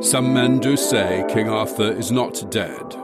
[0.00, 2.94] Some men do say King Arthur is not dead,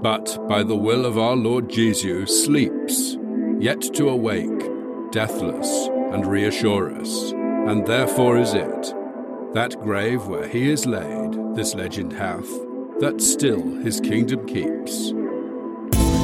[0.00, 3.16] but by the will of our Lord Jesus sleeps,
[3.58, 4.70] yet to awake,
[5.10, 7.32] deathless, and reassure us.
[7.32, 8.94] And therefore is it,
[9.54, 12.48] that grave where he is laid, this legend hath,
[13.00, 15.15] that still his kingdom keeps.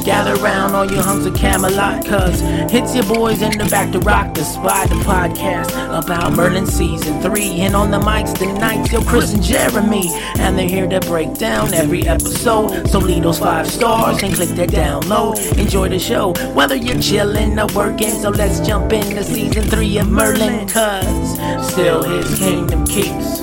[0.04, 2.40] Gather round all you hunks of Camelot, cuz
[2.72, 7.20] it's your boys in the back to rock the spot, the podcast about Merlin season
[7.22, 7.60] three.
[7.60, 11.72] And on the mics tonight, yo, Chris and Jeremy, and they're here to break down
[11.72, 12.88] every episode.
[12.88, 15.38] So leave those five stars and click that download.
[15.56, 18.10] Enjoy the show, whether you're chilling or working.
[18.10, 21.38] So let's jump into season three of Merlin, cuz
[21.70, 23.38] still his kingdom keeps.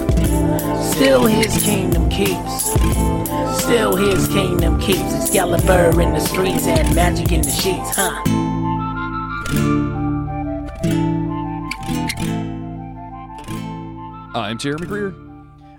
[0.91, 3.18] Still his kingdom keeps.
[3.69, 8.19] Still his kingdom keeps Excalibur in the streets and magic in the sheets, huh?
[14.33, 15.13] I'm Jeremy Greer,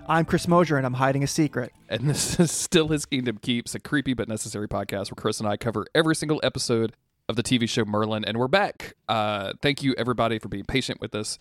[0.07, 1.73] I'm Chris Mosier, and I'm hiding a secret.
[1.89, 5.49] and this is Still His Kingdom Keeps, a creepy but necessary podcast where Chris and
[5.49, 6.93] I cover every single episode
[7.27, 8.93] of the TV show Merlin, and we're back.
[9.09, 11.39] Uh, thank you everybody for being patient with us.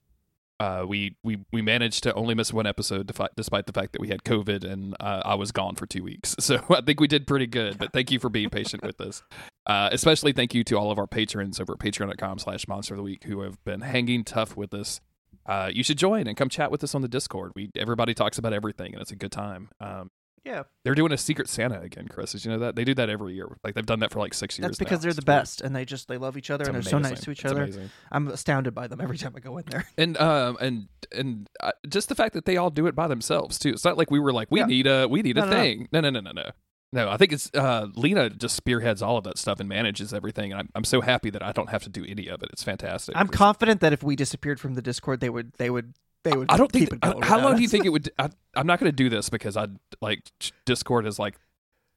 [0.60, 4.00] Uh, we we we managed to only miss one episode defi- despite the fact that
[4.00, 6.36] we had COVID and uh, I was gone for two weeks.
[6.50, 7.78] So I think we did pretty good.
[7.78, 9.22] But thank you for being patient with us.
[9.66, 13.04] Uh, especially thank you to all of our patrons over at patreon.com/slash Monster of the
[13.04, 15.00] Week who have been hanging tough with us.
[15.46, 17.52] Uh, you should join and come chat with us on the Discord.
[17.54, 19.68] We everybody talks about everything and it's a good time.
[19.78, 20.10] Um,
[20.44, 22.32] Yeah, they're doing a Secret Santa again, Chris.
[22.32, 23.46] Did you know that they do that every year?
[23.62, 24.68] Like they've done that for like six years.
[24.68, 25.02] that's because now.
[25.02, 27.20] they're the best, and they just they love each other, It's and they're so nice
[27.20, 27.64] to each It's other.
[27.64, 27.90] amazing.
[28.10, 29.86] I'm astounded by them every time I go in there.
[29.98, 33.58] and um and and uh, just the fact that they all do it by themselves
[33.58, 33.68] too.
[33.70, 34.66] It's not like we were like we Yeah.
[34.66, 35.88] need a we need No, a no, thing.
[35.92, 36.50] No, no, no, no, no.
[36.92, 40.50] No, I think it's uh, Lena just spearheads all of that stuff and manages everything,
[40.50, 42.48] and I'm, I'm so happy that I don't have to do any of it.
[42.52, 43.14] It's fantastic.
[43.16, 46.50] I'm confident that if we disappeared from the Discord, they would they would they would.
[46.50, 47.04] I don't keep think.
[47.04, 48.10] it going how long do you think it would?
[48.18, 49.68] I, I'm not going to do this because I
[50.00, 50.30] like
[50.64, 51.36] Discord is like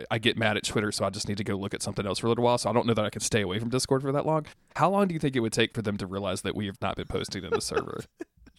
[0.09, 2.19] I get mad at Twitter, so I just need to go look at something else
[2.19, 2.57] for a little while.
[2.57, 4.45] So I don't know that I can stay away from Discord for that long.
[4.75, 6.81] How long do you think it would take for them to realize that we have
[6.81, 8.01] not been posting in the server?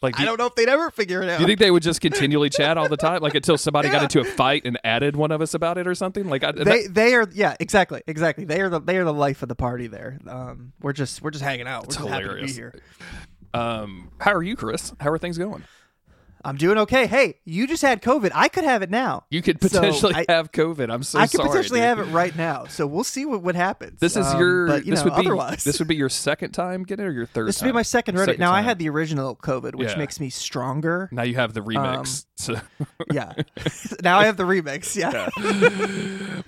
[0.00, 1.38] Like, do I don't know if they'd ever figure it out.
[1.38, 4.02] do you think they would just continually chat all the time, like until somebody got
[4.02, 6.28] into a fight and added one of us about it or something?
[6.28, 9.12] Like, I, they that, they are yeah exactly exactly they are the they are the
[9.12, 10.19] life of the party there.
[10.28, 11.82] Um, we're just we're just hanging out.
[11.82, 12.75] We're it's just happy to be here.
[13.54, 14.92] Um, how are you, Chris?
[15.00, 15.65] How are things going?
[16.47, 17.06] I'm doing okay.
[17.06, 18.31] Hey, you just had COVID.
[18.34, 19.25] I could have it now.
[19.31, 20.92] You could So, potentially I- have COVID.
[20.92, 21.22] I'm so sorry.
[21.22, 21.48] I could sorry.
[21.48, 21.87] potentially dude.
[21.88, 22.66] have it right now.
[22.66, 23.98] So we'll see what, what happens.
[23.98, 24.66] This is Um, your.
[24.66, 25.26] but, you this know, would be.
[25.26, 25.64] otherwise.
[25.64, 27.48] This would be your second time getting it, or your third.
[27.48, 28.25] This would be my second Reddit.
[28.26, 29.97] Second now I had the original COVID, which Yeah.
[29.97, 31.09] makes me stronger.
[31.12, 32.26] Now you have the remix.
[32.37, 32.56] so
[33.10, 33.32] Yeah.
[34.03, 34.94] now I have the remix.
[34.94, 35.31] Yeah.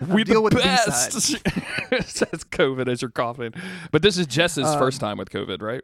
[0.14, 1.12] we deal the with the best.
[1.12, 3.54] Says COVID as you're coughing,
[3.92, 5.80] but this is Jess's Um, first time with COVID, right?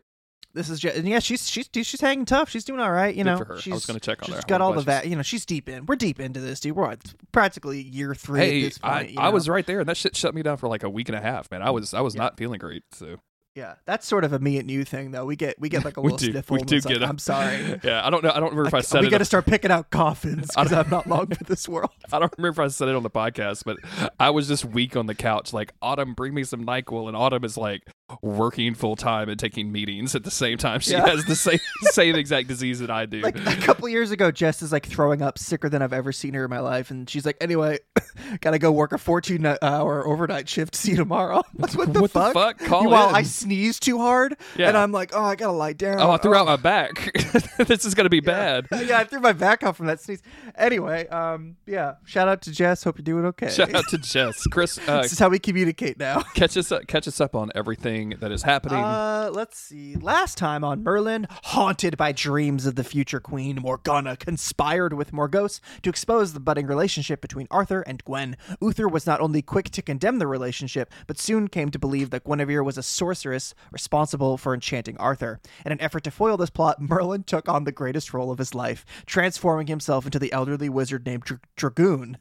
[0.55, 2.51] This is just, and yeah, she's she's she's hanging tough.
[2.51, 3.15] She's doing all right.
[3.15, 3.53] You Good know, for her.
[3.53, 4.43] I was she's gonna check on she's her.
[4.47, 5.87] got I'm all the glad va- You know, she's deep in.
[5.87, 6.77] We're deep into this, dude.
[6.77, 8.95] We're at practically year three at Hey, this point.
[8.95, 9.31] I, you I know?
[9.33, 11.23] was right there, and that shit shut me down for like a week and a
[11.23, 11.63] half, man.
[11.63, 12.83] I was I was not feeling great.
[12.93, 13.17] So
[13.55, 15.25] Yeah, that's sort of a me and you thing, though.
[15.25, 16.55] We get we get like a we little do sniffle.
[16.55, 17.03] we and do it's like, get.
[17.03, 17.81] a- I'm sorry.
[17.85, 18.31] Yeah, I don't know.
[18.31, 19.11] I don't remember if I, said we it.
[19.11, 21.91] got to start picking out coffins because I'm not long for this world.
[22.13, 23.79] I don't remember if I said it on the podcast, but
[24.21, 25.53] I was just weak on the couch.
[25.55, 27.83] Like, Autumn, bring me some Nyquil, and Autumn is like
[28.21, 30.81] working full time and taking meetings at the same time.
[30.81, 31.07] She Yeah.
[31.09, 33.21] has the same same exact disease that I do.
[33.21, 36.35] Like a couple years ago, Jess is like throwing up sicker than I've ever seen
[36.35, 37.79] her in my life, and she's like, "Anyway,
[38.41, 40.75] gotta go work a 14 hour overnight shift.
[40.75, 42.35] See you tomorrow." what the What the fuck?
[42.35, 42.59] fuck?
[42.59, 43.15] Call While in.
[43.15, 44.69] I sneeze too hard, Yeah.
[44.69, 47.13] and I'm like, "Oh, I gotta lie down." oh, I threw out my back.
[47.59, 48.67] this is gonna be bad.
[48.73, 50.23] yeah, I threw my back out from that sneeze.
[50.57, 51.95] Anyway, um, yeah.
[52.05, 52.85] Shout out to Jess.
[52.85, 53.49] Hope you're doing okay.
[53.51, 54.79] Shout out to Jess, Chris.
[54.87, 56.21] Uh, this is how we communicate now.
[56.35, 58.79] catch us up, catch us up on everything that is happening.
[58.79, 59.97] Uh, let's see.
[59.97, 65.61] Last time on Merlin, haunted by dreams of the future queen, Morgana conspired with Morgause
[65.83, 68.37] to expose the budding relationship between Arthur and Gwen.
[68.61, 72.25] Uther was not only quick to condemn the relationship, but soon came to believe that
[72.25, 75.41] Guinevere was a sorceress responsible for enchanting Arthur.
[75.65, 78.55] In an effort to foil this plot, Merlin took on the greatest role of his
[78.55, 82.19] life, transforming himself into the elderly wizard named Dra- Dragoon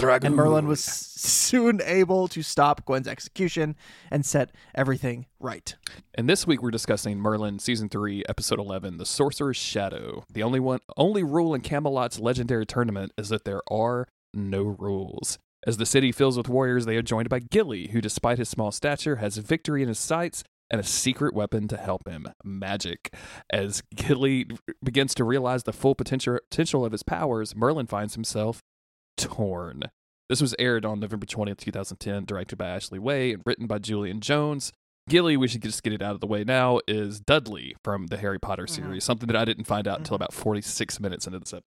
[0.00, 3.76] and Merlin was soon able to stop Gwen's execution
[4.10, 5.74] and set everything right.
[6.14, 10.24] And this week we're discussing Merlin season 3 episode 11 The Sorcerer's Shadow.
[10.32, 15.38] The only one only rule in Camelot's legendary tournament is that there are no rules.
[15.64, 18.72] As the city fills with warriors, they are joined by Gilly, who despite his small
[18.72, 20.42] stature has victory in his sights
[20.72, 23.14] and a secret weapon to help him, magic.
[23.52, 24.46] As Gilly
[24.82, 28.62] begins to realize the full potential potential of his powers, Merlin finds himself
[29.16, 29.84] torn.
[30.28, 34.20] This was aired on November 20th, 2010, directed by Ashley Way and written by Julian
[34.20, 34.72] Jones.
[35.08, 38.16] Gilly, we should just get it out of the way now, is Dudley from the
[38.16, 41.52] Harry Potter series, something that I didn't find out until about 46 minutes into this
[41.52, 41.64] episode.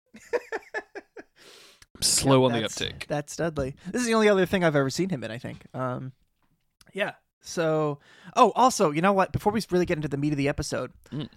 [2.00, 3.06] slow on the uptick.
[3.06, 3.74] That's Dudley.
[3.90, 5.30] This is the only other thing I've ever seen him in.
[5.30, 5.64] I think.
[5.74, 6.12] Um,
[6.92, 7.12] yeah.
[7.40, 7.98] So,
[8.36, 9.32] oh, also, you know what?
[9.32, 11.28] Before we really get into the meat of the episode, Mm.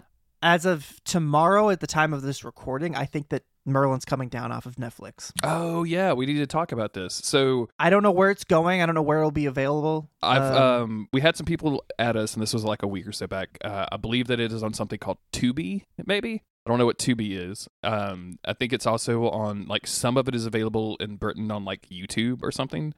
[0.42, 4.52] As of tomorrow, at the time of this recording, I think that Merlin's coming down
[4.52, 5.32] off of Netflix.
[5.44, 7.16] Oh yeah, we need to talk about this.
[7.16, 8.82] So I don't know where it's going.
[8.82, 10.10] I don't know where it'll be available.
[10.22, 13.08] I've Um, um, we had some people at us, and this was like a week
[13.08, 13.58] or so back.
[13.64, 16.44] Uh, I believe that it is on something called Tubi, maybe.
[16.66, 17.68] I don't know what Tubi is.
[17.84, 21.64] Um, I think it's also on like some of it is available in Britain on
[21.66, 22.94] like YouTube or something.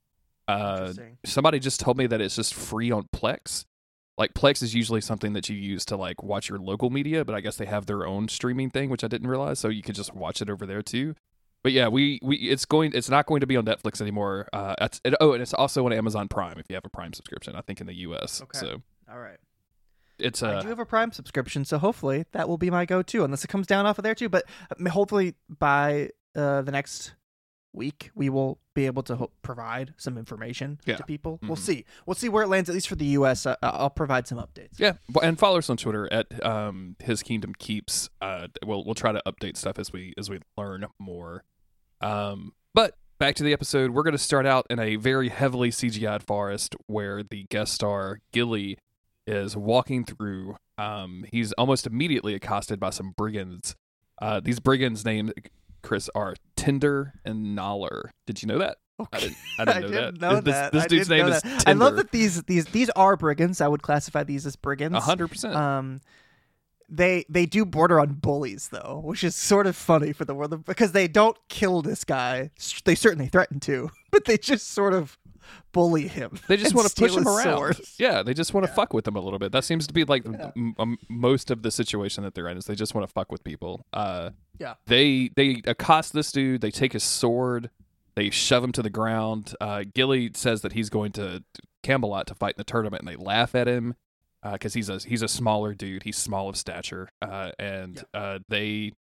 [0.48, 0.94] Uh,
[1.25, 3.66] somebody just told me that it's just free on Plex.
[4.17, 7.35] Like Plex is usually something that you use to like watch your local media, but
[7.35, 9.59] I guess they have their own streaming thing, which I didn't realize.
[9.59, 11.15] So you could just watch it over there too.
[11.63, 14.47] But yeah, we, we it's going it's not going to be on Netflix anymore.
[14.53, 17.55] Uh, it, oh, and it's also on Amazon Prime if you have a Prime subscription.
[17.55, 18.41] I think in the U.S.
[18.41, 18.57] Okay.
[18.57, 18.81] So
[19.11, 19.37] All right.
[20.17, 23.23] it's I uh do have a Prime subscription, so hopefully that will be my go-to,
[23.23, 24.29] unless it comes down off of there too.
[24.29, 27.13] But uh, hopefully by uh, the next
[27.77, 30.97] week, we will be able to ho- provide some information Yeah.
[30.97, 31.39] to people.
[31.41, 31.59] We'll Mhm.
[31.59, 31.85] see.
[32.06, 32.68] We'll see where it lands.
[32.69, 34.77] At least for the U.S., uh, I'll provide some updates.
[34.79, 34.94] yeah,
[35.24, 38.09] and follow us on Twitter at um His Kingdom Keeps.
[38.21, 41.44] Uh, we'll we'll try to update stuff as we as we learn more.
[42.01, 45.69] Um, but back to the episode, we're going to start out in a very heavily
[45.71, 48.77] CGI'd forest where the guest star Gilly
[49.25, 50.56] is walking through.
[50.77, 53.75] Um, he's almost immediately accosted by some brigands.
[54.21, 55.33] Uh, these brigands named
[55.88, 58.10] Chris are Tinder and Noller.
[58.25, 58.75] Did you know that?
[59.13, 60.22] I didn't, I didn't know didn't that.
[60.22, 60.72] know this, that.
[60.74, 61.42] This I dude's name is.
[61.42, 61.63] Tinder.
[61.66, 63.62] I love that these these these are brigands.
[63.62, 64.98] I would classify these as brigands.
[64.98, 65.56] A hundred percent.
[65.56, 66.01] Um,
[66.89, 70.66] they they do border on bullies though, which is sort of funny for the world
[70.66, 72.51] because they don't kill this guy.
[72.84, 75.18] They certainly threaten to, but they just sort of
[75.71, 76.38] bully him.
[76.47, 77.44] They just want to push him around.
[77.44, 77.77] sword.
[77.99, 79.51] Yeah, they just want to fuck with him a little bit.
[79.51, 82.65] That seems to be like m- m- most of the situation that they're in is
[82.65, 83.85] they just want to fuck with people.
[83.94, 84.75] Uh, Yeah.
[84.85, 86.61] They they accost this dude.
[86.61, 87.69] They take his sword.
[88.15, 89.53] They shove him to the ground.
[89.61, 91.44] Uh, Gilly says that he's going to
[91.83, 93.95] Camelot to fight in the tournament, and they laugh at him
[94.51, 96.03] because he's a he's a smaller dude.
[96.03, 98.93] He's small of stature, uh, and uh, they.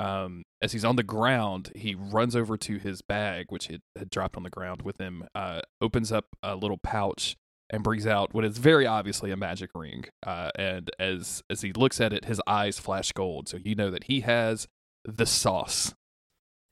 [0.00, 4.10] Um, as he's on the ground, he runs over to his bag, which had, had
[4.10, 5.24] dropped on the ground with him.
[5.34, 7.36] Uh, opens up a little pouch
[7.70, 10.04] and brings out what is very obviously a magic ring.
[10.26, 13.48] Uh, and as as he looks at it, his eyes flash gold.
[13.48, 14.66] So you know that he has
[15.04, 15.94] the sauce,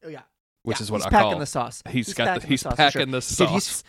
[0.04, 0.22] Oh yeah,
[0.64, 1.38] which Yeah, is what he's I packing call.
[1.38, 1.82] the sauce.
[1.88, 2.90] He's got the, packing he's sauce, for sure.
[2.90, 3.84] packing the Dude, sauce.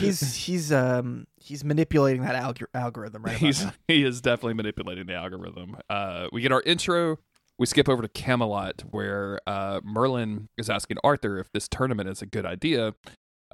[0.20, 3.36] he's he's um he's manipulating that algor- algorithm right.
[3.36, 3.72] He's now.
[3.88, 5.76] he is definitely manipulating the algorithm.
[5.90, 7.18] Uh, we get our intro.
[7.58, 12.22] We skip over to Camelot, where uh, Merlin is asking Arthur if this tournament is
[12.22, 12.94] a good idea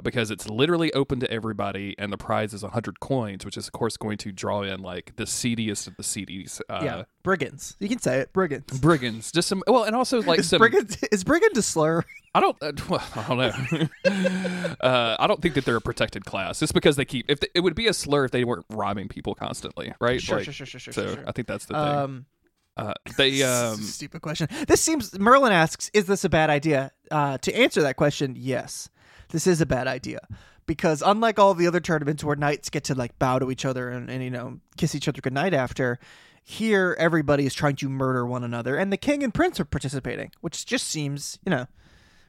[0.02, 3.72] because it's literally open to everybody, and the prize is hundred coins, which is of
[3.72, 6.60] course going to draw in like the seediest of the seedies.
[6.68, 7.76] Uh, yeah, brigands.
[7.78, 8.78] You can say it, brigands.
[8.80, 9.30] brigands.
[9.30, 10.58] Just some well, and also like is some.
[10.58, 12.02] brigand is brigand a slur?
[12.34, 12.56] I don't.
[12.60, 14.74] Uh, well, I don't know.
[14.80, 16.58] uh, I don't think that they're a protected class.
[16.58, 17.26] Just because they keep.
[17.28, 20.20] If they, it would be a slur if they weren't robbing people constantly, right?
[20.20, 21.24] Sure, Like, sure, sure, sure, sure, So sure, sure.
[21.26, 21.82] I think that's the thing.
[21.82, 22.26] Um,
[22.76, 24.48] Uh, they um Stupid question.
[24.66, 28.88] This seems Merlin asks, "Is this a bad idea?" Uh, to answer that question, yes,
[29.30, 30.20] this is a bad idea
[30.66, 33.90] because unlike all the other tournaments where knights get to like bow to each other
[33.90, 35.98] and, and you know kiss each other goodnight after,
[36.42, 40.30] here everybody is trying to murder one another, and the king and prince are participating,
[40.40, 41.66] which just seems you know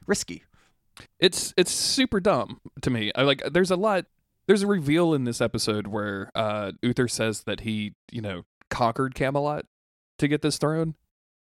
[0.06, 0.44] risky.
[1.18, 3.10] it's it's super dumb to me.
[3.14, 4.06] I like there's a lot
[4.46, 9.14] there's a reveal in this episode where uh Uther says that he, you know, conquered
[9.14, 9.66] Camelot
[10.18, 10.94] to get this throne.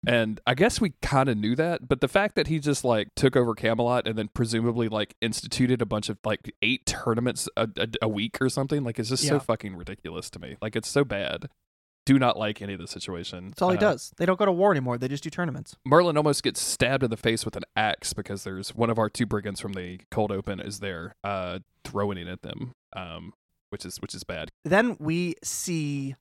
[0.07, 3.07] And I guess we kind of knew that, but the fact that he just like
[3.15, 7.67] took over Camelot and then presumably like instituted a bunch of like eight tournaments a,
[7.77, 10.57] a, a week or something, like it's just so fucking ridiculous to me.
[10.61, 11.49] Like it's so bad.
[12.05, 13.47] Do not like any of the situation.
[13.47, 14.11] That's all he Uh, does.
[14.17, 14.99] They don't go to war anymore.
[14.99, 15.75] They just do tournaments.
[15.83, 19.09] Merlin almost gets stabbed in the face with an axe because there's one of our
[19.09, 23.33] two brigands from the cold open is there, uh, throwing it at them, um,
[23.71, 24.49] which is which is bad.
[24.63, 26.15] Then we see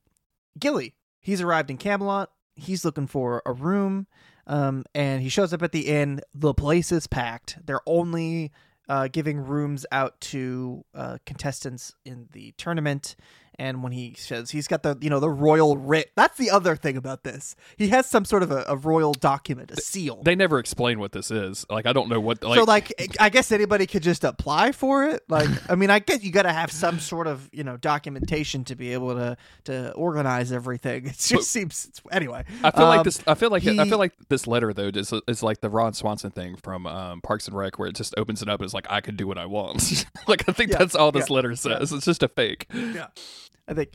[0.58, 0.94] Gilly.
[1.20, 2.30] He's arrived in Camelot.
[2.56, 4.06] He's looking for a room,
[4.46, 6.20] um, and he shows up at the inn.
[6.34, 7.58] The place is packed.
[7.64, 8.52] They're only
[8.88, 13.16] uh, giving rooms out to uh, contestants in the tournament.
[13.58, 16.74] And when he says he's got the you know the royal writ, that's the other
[16.76, 17.54] thing about this.
[17.76, 20.22] He has some sort of a, a royal document, a seal.
[20.24, 21.64] They never explain what this is.
[21.70, 22.42] Like I don't know what.
[22.42, 25.22] Like, so like I guess anybody could just apply for it.
[25.28, 28.64] Like I mean I guess you got to have some sort of you know documentation
[28.64, 31.04] to be able to to organize everything.
[31.14, 32.44] It just But- seems it's, anyway.
[32.62, 33.20] I feel like um, this.
[33.26, 36.30] I feel like I feel like this letter though is is like the Ron Swanson
[36.30, 38.86] thing from um, Parks and Rec, where it just opens it up and it's like
[38.90, 40.04] I can do what I want.
[40.28, 41.92] like I think Yeah, that's all this yeah, letter says.
[41.92, 42.66] It's just a fake.
[43.66, 43.90] I think,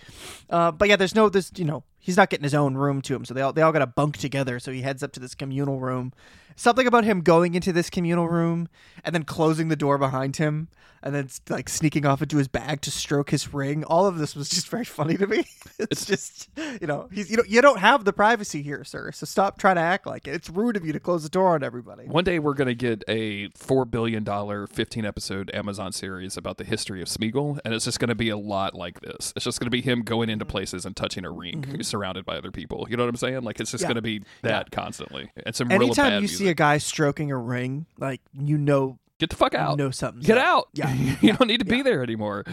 [0.50, 3.16] uh, but yeah, there's no this you know he's not getting his own room to
[3.16, 4.60] him, so they all they all got to bunk together.
[4.60, 6.14] So he heads up to this communal room.
[6.56, 8.68] Something about him going into this communal room
[9.06, 10.68] and then closing the door behind him
[11.02, 13.84] and then like sneaking off into his bag to stroke his ring.
[13.84, 15.46] All of this was just very funny to me.
[15.80, 16.50] It's, just
[16.82, 19.12] you know he's you know you don't have the privacy here, sir.
[19.14, 20.34] So stop trying to act like it.
[20.34, 22.06] It's rude of you to close the door on everybody.
[22.06, 26.66] One day we're gonna get a four billion dollar, fifteen episode Amazon series about the
[26.66, 29.32] history of Smeagol, and it's just gonna be a lot like this.
[29.36, 30.52] It's just gonna be him going into mm-hmm.
[30.52, 31.72] places and touching a ring, mm-hmm.
[31.90, 32.88] Surrounded by other people.
[32.90, 33.44] You know what I'm saying?
[33.44, 33.82] Like it's just.
[33.82, 33.88] Yeah.
[33.90, 36.38] gonna be that constantly, and some real Anytime you music.
[36.38, 39.72] see a guy stroking a ring, like you know Get the fuck out.
[39.72, 40.22] you know something.
[40.22, 40.46] Get up.
[40.46, 40.68] out!
[40.74, 40.94] Yeah.
[41.22, 42.46] you don't need to be there anymore.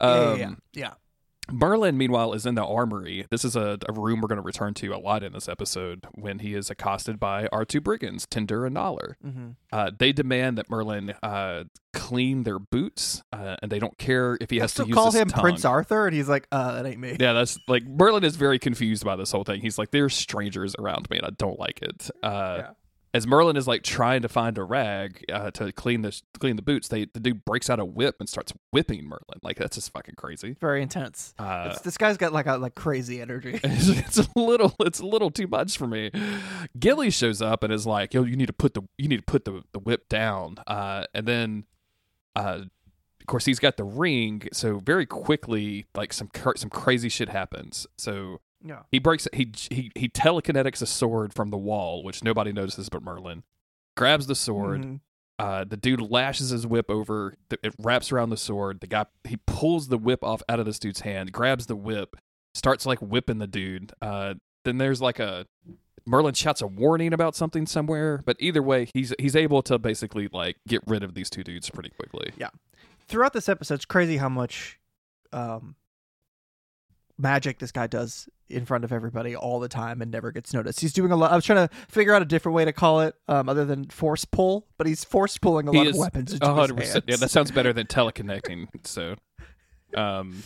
[0.00, 0.92] Yeah, Um, yeah, yeah.
[1.50, 3.26] Merlin, meanwhile, is in the armory.
[3.30, 6.06] This is a, a room we're going to return to a lot in this episode
[6.14, 9.14] when he is accosted by our two brigands, Tinder and Noller.
[9.24, 9.48] Mm-hmm.
[9.72, 14.50] Uh, they demand that Merlin uh, clean their boots, uh, and they don't care if
[14.50, 15.40] he has to use call him tongue.
[15.42, 18.58] Prince Arthur, and he's like, "Uh, that ain't me." Yeah, that's like Merlin is very
[18.58, 19.60] confused by this whole thing.
[19.60, 22.70] He's like, "There's strangers around me, and I don't like it." Uh, Yeah.
[23.18, 26.62] As Merlin is like trying to find a rag uh, to clean the clean the
[26.62, 29.40] boots, they the dude breaks out a whip and starts whipping Merlin.
[29.42, 30.54] Like that's just fucking crazy.
[30.60, 31.34] Very intense.
[31.36, 33.58] Uh, It's- this guy's got like a like crazy energy.
[33.64, 36.12] it's, it's a little it's a little too much for me.
[36.78, 39.22] Gilly shows up and is like, "Yo, you need to put the you need to
[39.26, 41.64] put the, the whip down." Uh, and then,
[42.36, 42.60] uh,
[43.20, 44.48] of course, he's got the ring.
[44.52, 47.84] So very quickly, like some cr- some crazy shit happens.
[47.96, 48.82] So Yeah.
[48.90, 53.02] he breaks he he he telekinetics a sword from the wall, which nobody notices but
[53.02, 53.44] Merlin.
[53.96, 54.82] Grabs the sword.
[54.82, 55.00] Mhm.
[55.38, 57.34] Uh, the dude lashes his whip over.
[57.62, 58.80] It wraps around the sword.
[58.80, 62.16] The guy he pulls the whip off out of this dude's hand, grabs the whip,
[62.54, 63.92] starts like whipping the dude.
[64.02, 64.34] Uh,
[64.64, 65.46] then there's like a
[66.04, 70.28] Merlin shouts a warning about something somewhere, but either way, he's he's able to basically
[70.32, 72.32] like get rid of these two dudes pretty quickly.
[72.36, 72.48] Yeah.
[73.06, 74.80] Throughout this episode, it's crazy how much
[75.32, 75.76] um,
[77.18, 80.80] magic this guy does in front of everybody all the time and never gets noticed.
[80.80, 81.32] He's doing a lot.
[81.32, 83.84] I was trying to figure out a different way to call it, um, other than
[83.88, 87.04] force pull, but he's force pulling a He lot of weapons into his hundred percent.
[87.06, 87.20] Yeah, hands.
[87.20, 88.68] that sounds better than teleconnecting.
[88.86, 89.16] So,
[89.94, 90.42] um,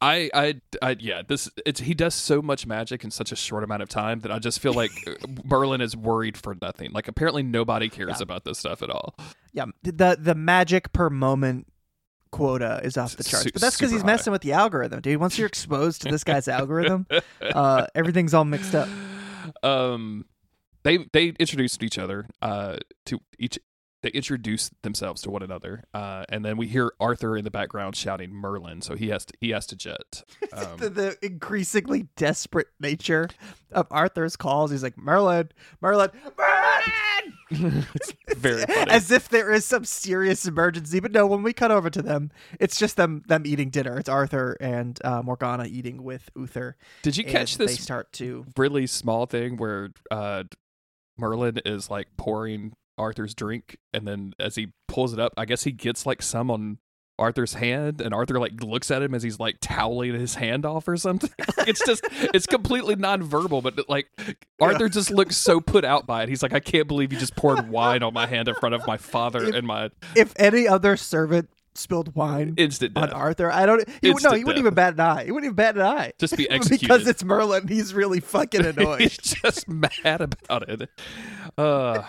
[0.00, 3.62] I, I, I, yeah, this it's he does so much magic in such a short
[3.62, 5.12] amount of time that I just feel like uh,
[5.44, 6.90] Merlin is worried for nothing.
[6.92, 8.22] Like apparently nobody cares Yeah.
[8.22, 9.14] about this stuff at all.
[9.52, 11.66] Yeah, the the magic per moment
[12.32, 15.20] quota is off the charts, but that's because he's messing with the algorithm, dude.
[15.20, 17.06] Once you're exposed to this guy's algorithm,
[17.40, 18.88] uh, everything's all mixed up.
[19.62, 20.24] Um,
[20.82, 22.26] they they introduced each other.
[22.40, 23.58] Uh, to each
[24.02, 25.84] they introduce themselves to one another.
[25.94, 28.82] Uh, and then we hear Arthur in the background shouting Merlin.
[28.82, 30.24] So he has to he has to jet.
[30.54, 33.30] Um, the, the increasingly desperate nature
[33.70, 34.70] of Arthur's calls.
[34.70, 35.48] He's like, Merlin,
[35.80, 37.86] Merlin, Merlin!
[38.36, 38.90] very funny.
[38.90, 41.00] As if there is some serious emergency.
[41.00, 42.30] But no, when we cut over to them,
[42.60, 43.98] it's just them them eating dinner.
[43.98, 46.76] It's Arthur and uh, Morgana eating with Uther.
[47.02, 47.76] Did you catch this?
[47.76, 48.44] They start to.
[48.58, 50.44] really small thing where uh
[51.16, 55.64] Merlin is like pouring Arthur's drink and then as he pulls it up, I guess
[55.64, 56.78] he gets like some on
[57.18, 60.88] Arthur's hand and Arthur like looks at him as he's like toweling his hand off
[60.88, 61.30] or something.
[61.66, 64.08] it's just it's completely nonverbal, but like
[64.60, 66.28] Arthur just looks so put out by it.
[66.28, 68.86] He's like, I can't believe you just poured wine on my hand in front of
[68.86, 73.10] my father If- and my If any other servant spilled wine instant on.
[73.10, 73.88] Arthur, I don't.
[74.02, 74.58] He, no, he wouldn't death.
[74.58, 75.24] even bat an eye.
[75.24, 76.12] He wouldn't even bat an eye.
[76.18, 77.68] Just be because it's Merlin.
[77.68, 79.00] He's really fucking annoyed.
[79.00, 80.90] He's just mad about it.
[81.56, 82.02] Uh,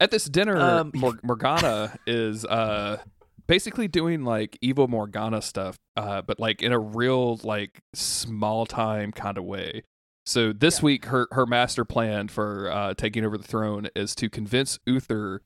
[0.00, 2.98] at this dinner, Um, Mor- Morgana is uh,
[3.46, 9.12] basically doing like evil Morgana stuff, uh, but like in a real like small time
[9.12, 9.82] kind of way.
[10.26, 14.28] So this week, her her master plan for uh, taking over the throne is to
[14.28, 15.42] convince Uther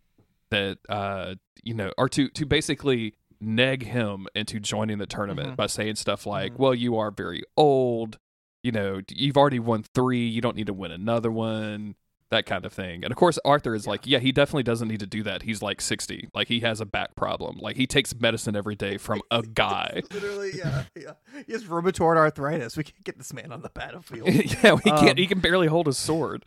[0.51, 5.57] that uh, you know, or to to basically neg him into joining the tournament Mhm.
[5.57, 6.59] by saying stuff like, Mhm.
[6.59, 8.19] "Well, you are very old."
[8.63, 11.95] you know, you've already won three, you don't need to win another one,
[12.35, 13.05] that kind of thing.
[13.05, 15.43] And of course, Arthur is like, yeah, he definitely doesn't need to do that.
[15.43, 16.29] He's like 60.
[16.35, 17.59] Like, he has a back problem.
[17.61, 20.03] Like, he takes medicine every day from a guy.
[20.13, 21.13] Literally, yeah, yeah.
[21.47, 22.77] He has rheumatoid arthritis.
[22.77, 24.29] We can't get this man on the battlefield.
[24.33, 26.45] yeah, he can't, Um, he can barely hold his sword.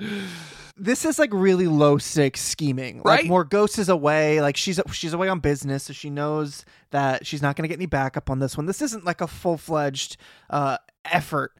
[0.76, 2.98] this is like really low stakes scheming.
[2.98, 3.26] Like Right?
[3.26, 4.42] Morgause is away.
[4.42, 7.78] Like she's she's away on business, so she knows that she's not going to get
[7.78, 8.66] any backup on this one.
[8.66, 10.18] This isn't like a full fledged
[10.50, 11.54] uh, effort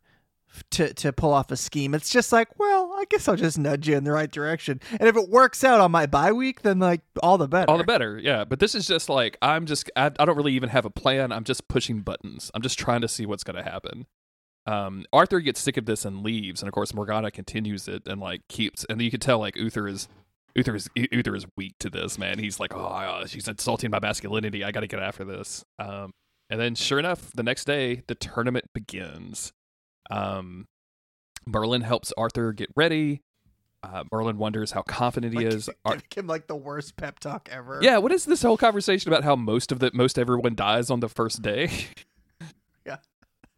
[0.72, 1.94] to to pull off a scheme.
[1.94, 5.08] It's just like, well, I guess I'll just nudge you in the right direction, and
[5.08, 7.70] if it works out on my bye week, then like all the better.
[7.70, 8.46] All the better, yeah.
[8.46, 11.32] But this is just like I'm just I, I don't really even have a plan.
[11.32, 12.52] I'm just pushing buttons.
[12.54, 14.08] I'm just trying to see what's going to happen.
[14.66, 18.20] Um, Arthur gets sick of this and leaves, and of course Morgana continues it and
[18.20, 18.86] like keeps.
[18.90, 20.10] And you can tell like Uther is
[20.56, 22.40] Uther is Uther is weak to this man.
[22.40, 24.64] He's like, oh, she's insulting my masculinity.
[24.64, 25.64] I got to get after this.
[25.80, 26.12] Um,
[26.50, 29.54] and then sure enough, the next day the tournament begins.
[30.10, 30.68] Um,
[31.46, 33.22] Merlin helps Arthur get ready.
[33.84, 35.70] Uh, Merlin wonders how confident he Like, is.
[35.86, 37.80] Ar- Give him like the worst pep talk ever.
[37.82, 41.00] yeah, what is this whole conversation about how most of the most everyone dies on
[41.00, 41.70] the first day?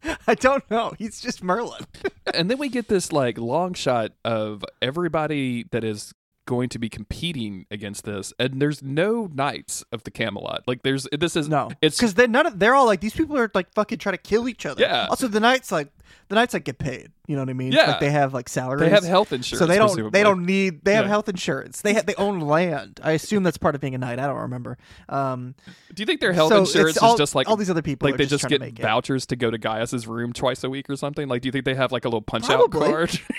[0.02, 0.92] Yeah, I don't know.
[0.98, 1.84] He's just Merlin.
[2.32, 6.14] and then we get this like long shot of everybody that is
[6.50, 10.64] going to be competing against this, and there's no knights of the Camelot.
[10.66, 13.38] Like there's this is No, it's because they're none of they're all like these people
[13.38, 14.82] are like fucking trying to kill each other.
[14.82, 15.06] Yeah.
[15.08, 15.88] Also, the knights like
[16.28, 17.12] the knights like get paid.
[17.28, 17.70] You know what I mean?
[17.70, 17.92] Yeah.
[17.92, 18.80] Like they have like salaries.
[18.80, 20.18] they have health insurance, so they don't presumably.
[20.18, 21.10] they don't need they have Yeah.
[21.10, 21.82] health insurance.
[21.82, 22.98] They have they own land.
[23.04, 24.18] I assume that's part of being a knight.
[24.18, 24.76] I don't remember.
[25.08, 25.54] Um,
[25.94, 28.08] Do you think their health so insurance all- is just like all these other people
[28.10, 28.82] like they just get make it.
[28.82, 31.28] vouchers to go to Gaius's room twice a week or something?
[31.28, 32.82] Like, do you think they have like a little punch Probably.
[32.88, 33.20] out card?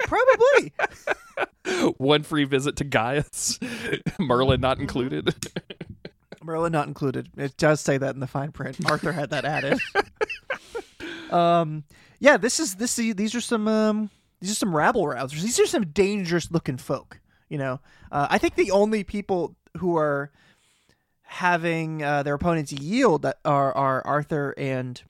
[0.00, 0.72] probably.
[1.98, 3.58] One free visit to Gaius,
[4.18, 5.34] Merlin not included.
[6.42, 7.28] Merlin not included.
[7.36, 8.78] It does say that in the fine print.
[8.88, 9.80] Arthur had that added.
[11.32, 11.84] um,
[12.20, 12.94] yeah, this is this.
[12.94, 14.10] These are some um,
[14.40, 15.42] these are some rabble rousers.
[15.42, 17.20] These are some dangerous looking folk.
[17.48, 17.80] You know,
[18.12, 20.30] uh, I think the only people who are
[21.22, 25.02] having uh, their opponents yield that are are Arthur and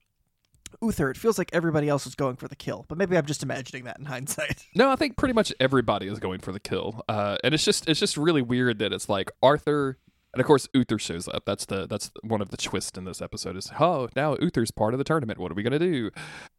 [0.82, 1.10] Uther.
[1.10, 3.84] It feels like everybody else is going for the kill, but maybe I'm just imagining
[3.84, 4.64] that in hindsight.
[4.74, 7.88] No, I think pretty much everybody is going for the kill, uh, and it's just
[7.88, 9.98] it's just really weird that it's like Arthur,
[10.34, 11.44] and of course Uther shows up.
[11.46, 14.92] That's the that's one of the twists in this episode is oh now Uther's part
[14.92, 15.38] of the tournament.
[15.38, 16.10] What are we gonna do?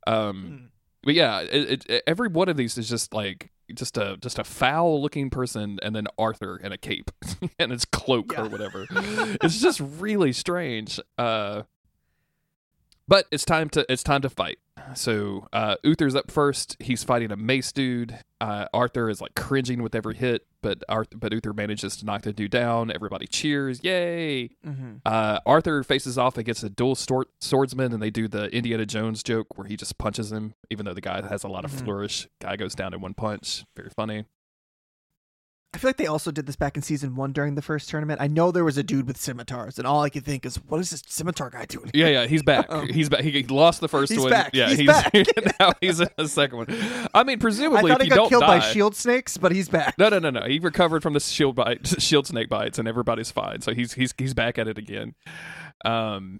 [0.07, 0.71] Um,
[1.03, 4.43] but yeah, it, it, every one of these is just like just a just a
[4.43, 7.11] foul looking person, and then Arthur in a cape
[7.59, 8.87] and his cloak or whatever.
[8.89, 10.99] it's just really strange.
[11.17, 11.63] Uh,
[13.07, 14.59] but it's time to it's time to fight.
[14.93, 16.77] So uh, Uther's up first.
[16.79, 18.19] He's fighting a mace dude.
[18.39, 22.21] Uh, Arthur is like cringing with every hit, but Arthur, but Uther manages to knock
[22.21, 22.91] the dude down.
[22.91, 24.49] Everybody cheers, yay!
[24.65, 24.97] Mm-hmm.
[25.05, 29.23] Uh, Arthur faces off against a dual stor- swordsman, and they do the Indiana Jones
[29.23, 31.83] joke where he just punches him, even though the guy has a lot of Mhm.
[31.83, 32.27] flourish.
[32.39, 33.65] Guy goes down in one punch.
[33.75, 34.25] Very funny.
[35.77, 38.19] I feel like they also did this back in season one during the first tournament.
[38.19, 40.79] I know there was a dude with scimitars, and all I could think is, what
[40.79, 41.91] is this scimitar guy doing?
[41.93, 42.65] Yeah, yeah, he's back.
[42.77, 43.21] Um, he's back.
[43.21, 44.31] He lost the first he's one.
[44.31, 44.49] back.
[44.53, 45.13] Yeah, He's back.
[45.59, 46.67] now he's in the second one.
[47.13, 49.37] I mean, I presumably, thought if he you got don't killed die, by shield snakes,
[49.37, 49.95] but he's back.
[49.99, 50.41] No, no, no, no.
[50.41, 53.61] He recovered from the shield bite, shield snake bites, and everybody's fine.
[53.61, 55.13] So he's he's he's back at it again.
[55.85, 56.39] Um,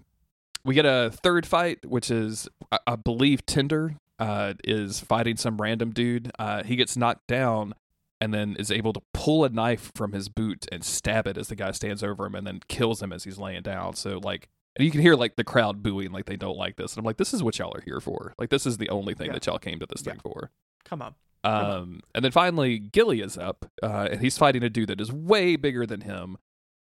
[0.64, 5.58] we get a third fight, which is I, I believe Tinder uh is fighting some
[5.58, 6.32] random dude.
[6.38, 7.74] Uh, he gets knocked down.
[8.20, 11.48] And then is able to pull a knife from his boot and stab it as
[11.48, 13.94] the guy stands over him, and then kills him as he's laying down.
[13.94, 16.92] So like, and you can hear like the crowd booing, like they don't like this.
[16.94, 18.34] And I'm like, this is what y'all are here for.
[18.38, 19.34] Like this is the only thing Yeah.
[19.34, 20.12] that y'all came to this Yeah.
[20.12, 20.50] thing for.
[20.84, 21.14] Come on.
[21.44, 25.12] Um, and then finally, Gilly is up, uh, and he's fighting a dude that is
[25.12, 26.36] way bigger than him.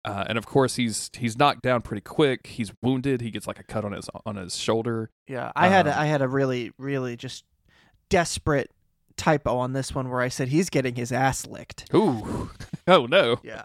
[0.05, 2.49] Uh, and of course, he's he's knocked down pretty quick.
[2.49, 3.23] He's wounded.
[3.23, 5.11] He gets like a cut on his on his shoulder.
[5.29, 7.45] Yeah, I had Um, a, I had a really really just
[8.11, 8.71] desperate
[9.17, 11.93] typo on this one where I said he's getting his ass licked.
[11.95, 12.51] Ooh,
[12.87, 13.39] oh no!
[13.43, 13.65] Yeah,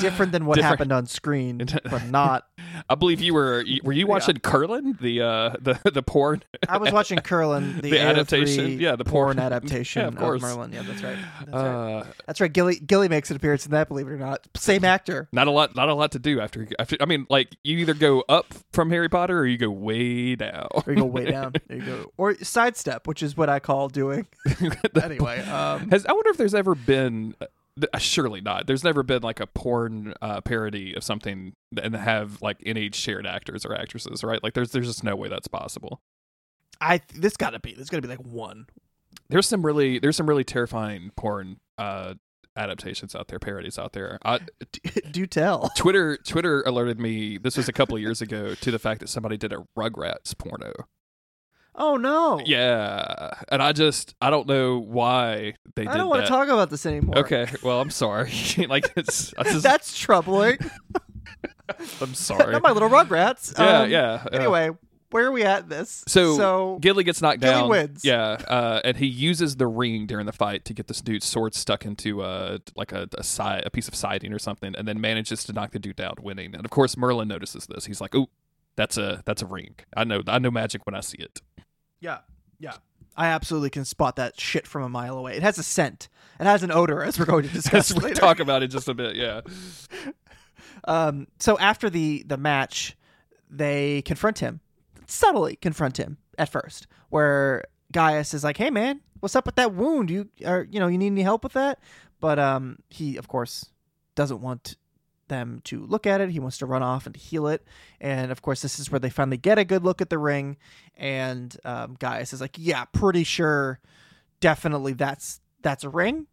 [0.00, 0.70] different than what Different.
[0.78, 1.58] happened on screen,
[1.90, 2.46] but not.
[2.88, 6.92] I believe you were were you watching Curlin the uh the the porn I was
[6.92, 8.78] watching Curlin, the, The adaptation.
[8.78, 9.38] Yeah, the porn porn.
[9.38, 10.42] adaptation Yeah, of course.
[10.42, 10.72] Merlin.
[10.72, 11.16] Yeah, that's right.
[11.40, 11.60] That's right.
[12.00, 12.52] uh That's right.
[12.52, 13.88] Gilly Gilly makes an appearance in that.
[13.88, 15.28] Believe it or not, same actor.
[15.32, 17.94] not a lot not a lot to do after after I mean like you either
[17.94, 20.68] go up from Harry Potter or you go way down.
[20.72, 21.54] Or you go way down.
[21.68, 22.12] There you go.
[22.16, 24.26] Or sidestep, which is what I call doing.
[25.02, 27.34] anyway, um, Has I wonder if there's ever been
[27.98, 28.66] surely not.
[28.66, 33.26] There's never been like a porn uh, parody of something and have like any shared
[33.26, 34.42] actors or actresses, right?
[34.42, 36.00] Like there's there's just no way that's possible.
[36.80, 37.74] I this got to be.
[37.74, 38.66] There's got to be like one.
[39.28, 42.14] There's some really there's some really terrifying porn uh
[42.56, 44.18] adaptations out there, parodies out there.
[44.24, 44.40] I,
[45.10, 45.70] Do tell.
[45.76, 49.08] Twitter Twitter alerted me this was a couple of years ago to the fact that
[49.08, 50.72] somebody did a Rugrats porno.
[51.76, 52.40] Oh no.
[52.44, 56.48] Yeah, and I just I don't know why they did I don't want to talk
[56.48, 57.18] about this anymore.
[57.18, 58.32] Okay, well I'm sorry.
[58.68, 60.58] like it's just, That's troubling.
[62.00, 62.52] I'm sorry.
[62.52, 63.58] Not my little Rugrats.
[63.58, 64.24] Yeah, Um, yeah.
[64.24, 64.70] uh, Anyway,
[65.10, 66.04] where are we at this?
[66.06, 67.68] So, so Gilly gets knocked Gilly down.
[67.68, 68.04] wins.
[68.04, 71.54] Yeah, uh, and he uses the ring during the fight to get this dude's sword
[71.54, 75.00] stuck into uh, like a a, side, a piece of siding or something, and then
[75.00, 76.54] manages to knock the dude down, winning.
[76.54, 77.86] And of course, Merlin notices this.
[77.86, 78.28] He's like, "Oh,
[78.76, 79.74] that's a that's a ring.
[79.96, 81.40] I know I know magic when I see it."
[82.00, 82.18] Yeah,
[82.58, 82.74] yeah.
[83.16, 85.36] I absolutely can spot that shit from a mile away.
[85.36, 86.08] It has a scent.
[86.38, 88.14] It has an odor, as we're going to discuss we later.
[88.14, 89.16] talk about it just a bit.
[89.16, 89.40] Yeah.
[90.88, 92.96] Um, so after the the match,
[93.50, 94.60] they confront him
[95.06, 95.56] subtly.
[95.56, 100.10] Confront him at first, where Gaius is like, "Hey, man, what's up with that wound?
[100.10, 101.80] You are, you know, you need any help with that?"
[102.20, 103.66] But um, he of course
[104.14, 104.76] doesn't want
[105.28, 106.30] them to look at it.
[106.30, 107.64] He wants to run off and heal it.
[108.00, 110.56] And of course, this is where they finally get a good look at the ring.
[110.96, 113.80] And um, Gaius is like, "Yeah, pretty sure,
[114.40, 116.26] definitely that's that's a ring,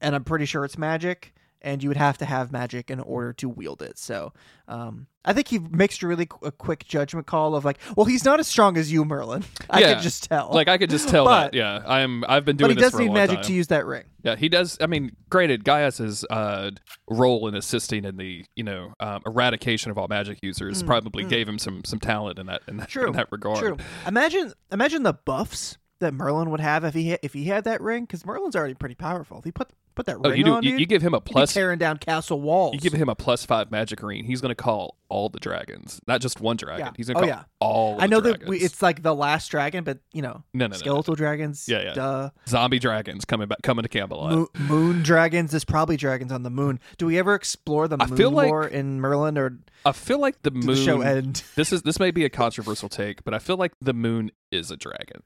[0.00, 3.32] and I'm pretty sure it's magic." And you would have to have magic in order
[3.34, 3.98] to wield it.
[3.98, 4.32] So,
[4.68, 8.06] um, I think he makes a really qu- a quick judgment call of like, well,
[8.06, 9.42] he's not as strong as you, Merlin.
[9.70, 9.94] I Yeah.
[9.94, 10.50] could just tell.
[10.52, 11.54] Like I could just tell But- that.
[11.54, 12.24] Yeah, I'm.
[12.28, 12.68] I've been doing.
[12.70, 13.44] but he does need magic time.
[13.46, 14.04] to use that ring.
[14.22, 14.78] Yeah, he does.
[14.80, 16.70] I mean, granted, Gaius's uh,
[17.08, 21.48] role in assisting in the you know um, eradication of all magic users probably gave
[21.48, 23.06] him some some talent in that in that, Mm, True.
[23.08, 23.58] in that regard.
[23.58, 23.76] True.
[24.06, 27.80] Imagine imagine the buffs that Merlin would have if he ha- if he had that
[27.80, 29.38] ring because Merlin's already pretty powerful.
[29.38, 30.52] If he put put that Oh, ring you do.
[30.52, 31.52] on, You, you give him a plus.
[31.52, 32.74] tearing down castle walls.
[32.74, 34.24] You give him a plus five magic ring.
[34.24, 36.86] He's going to call all the dragons, not just one dragon.
[36.86, 36.92] Yeah.
[36.96, 37.44] He's going to Oh, call yeah.
[37.60, 37.96] all.
[38.00, 40.70] I know that we, it's like the last dragon, but you know, no, no, no,
[40.72, 40.76] no.
[40.76, 41.66] skeletal dragons.
[41.68, 41.94] Yeah, yeah.
[41.94, 42.30] Duh.
[42.48, 44.30] zombie dragons coming back, coming to Camelot.
[44.32, 45.50] Mo- moon dragons.
[45.52, 46.78] There's probably dragons on the moon.
[46.98, 50.18] Do we ever explore the I moon feel like- lore in Merlin, or I feel
[50.20, 50.66] like the moon.
[50.66, 51.42] the show end?
[51.56, 54.70] This is this may be a controversial take, but I feel like the moon is
[54.70, 55.22] a dragon.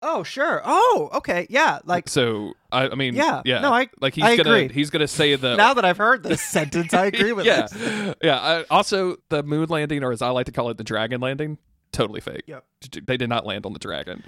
[0.00, 0.62] Oh, sure.
[0.64, 1.46] Oh, okay.
[1.50, 1.80] Yeah.
[1.84, 3.42] Like So I, I mean, Yeah.
[3.44, 3.60] yeah.
[3.60, 4.72] No, I- like he's I gonna agree.
[4.74, 8.14] he's gonna say the now that I've heard this sentence, I agree with yeah, this.
[8.22, 8.38] yeah.
[8.38, 11.58] I, also, the moon landing, or as I like to call it, the dragon landing,
[11.92, 12.44] totally fake.
[12.46, 12.64] Yep.
[13.06, 14.22] They did not land on the dragon.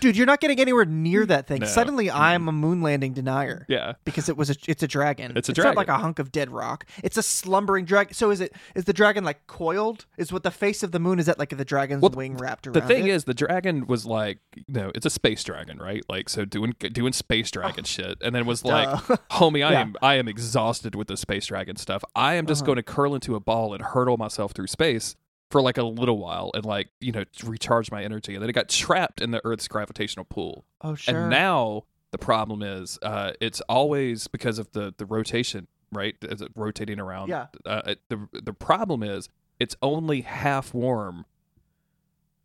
[0.00, 1.60] Dude, you're not getting anywhere near that thing.
[1.60, 1.66] No.
[1.66, 3.66] Suddenly, I'm a moon landing denier.
[3.68, 3.94] Yeah.
[4.04, 5.32] because it was a it's a dragon.
[5.36, 6.86] It's a not like a hunk of dead rock.
[7.04, 8.14] It's a slumbering dragon.
[8.14, 10.06] So is it is the dragon like coiled?
[10.16, 12.66] Is what the face of the moon is that like the dragon's Well, wing wrapped
[12.66, 12.74] around?
[12.74, 13.10] The thing it?
[13.10, 16.02] is, the dragon was like, you know, it's a space dragon, right?
[16.08, 19.16] Like, so doing doing space dragon shit, and then was like, Duh.
[19.32, 19.80] homie, I Yeah.
[19.80, 22.02] am I am exhausted with the space dragon stuff.
[22.14, 22.48] I am Uh-huh.
[22.50, 25.16] just going to curl into a ball and hurtle myself through space
[25.50, 28.54] for like a little while and like you know recharge my energy, and then it
[28.54, 30.64] got trapped in the Earth's gravitational pull.
[30.80, 31.22] oh sure.
[31.22, 36.14] And now the problem is, uh, it's always because of the the rotation, right?
[36.22, 37.28] Is it rotating around?
[37.28, 37.46] Yeah.
[37.66, 41.24] Uh, it- the the problem is it's only half warm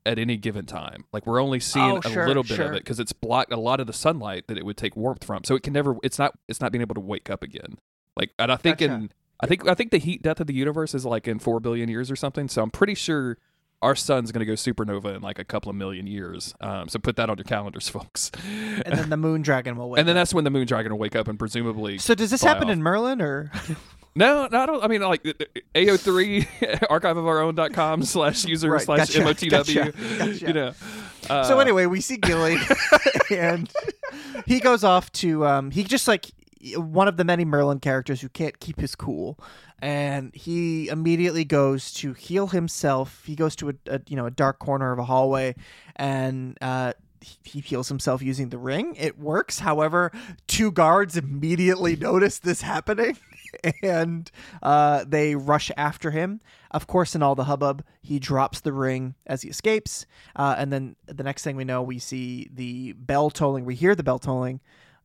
[0.06, 1.06] at any given time.
[1.12, 3.58] Like we're only seeing Oh, sure, a little bit of it because it's blocked a
[3.58, 5.44] lot of the sunlight that it would take warmth from.
[5.44, 5.96] So it can never.
[6.04, 6.38] It's not.
[6.48, 7.78] It's not being able to wake up again.
[8.16, 8.94] Like, and I think Gotcha.
[8.94, 9.12] in.
[9.40, 11.90] I think I think the heat death of the universe is like in four billion
[11.90, 12.48] years or something.
[12.48, 13.38] So I'm pretty sure
[13.82, 16.56] our sun's going to go supernova in like a couple of million years.
[16.62, 18.32] Um, so put that on your calendars, folks.
[18.86, 20.00] and then the moon dragon will wake.
[20.00, 20.22] And then up.
[20.22, 21.98] that's when the moon dragon will wake up and presumably.
[21.98, 22.72] so does this happen off.
[22.74, 23.52] in Merlin or?
[24.18, 24.82] No, no, I don't.
[24.82, 25.24] I mean, like
[25.76, 29.50] AO3 archive of our own.com slash user Right, slash gotcha, MOTW.
[29.50, 30.48] gotcha, gotcha.
[30.48, 30.72] You know.
[31.30, 32.56] Uh, so anyway, we see Gilly,
[33.30, 33.70] and
[34.46, 36.28] he goes off to um, he just like
[36.76, 39.40] one of the many Merlin characters who can't keep his cool,
[39.80, 43.24] and he immediately goes to heal himself.
[43.26, 45.56] He goes to a, a you know a dark corner of a hallway,
[45.96, 48.96] and uh, he- he heals himself using the ring.
[48.96, 49.60] It works.
[49.60, 50.12] However,
[50.48, 53.18] two guards immediately notice this happening.
[53.82, 54.30] And
[54.62, 56.42] uh, they rush after him.
[56.72, 60.06] Of course, in all the hubbub, he drops the ring as he escapes.
[60.36, 63.64] Uh, and then the next thing we know, we see the bell tolling.
[63.64, 64.60] We hear the bell tolling.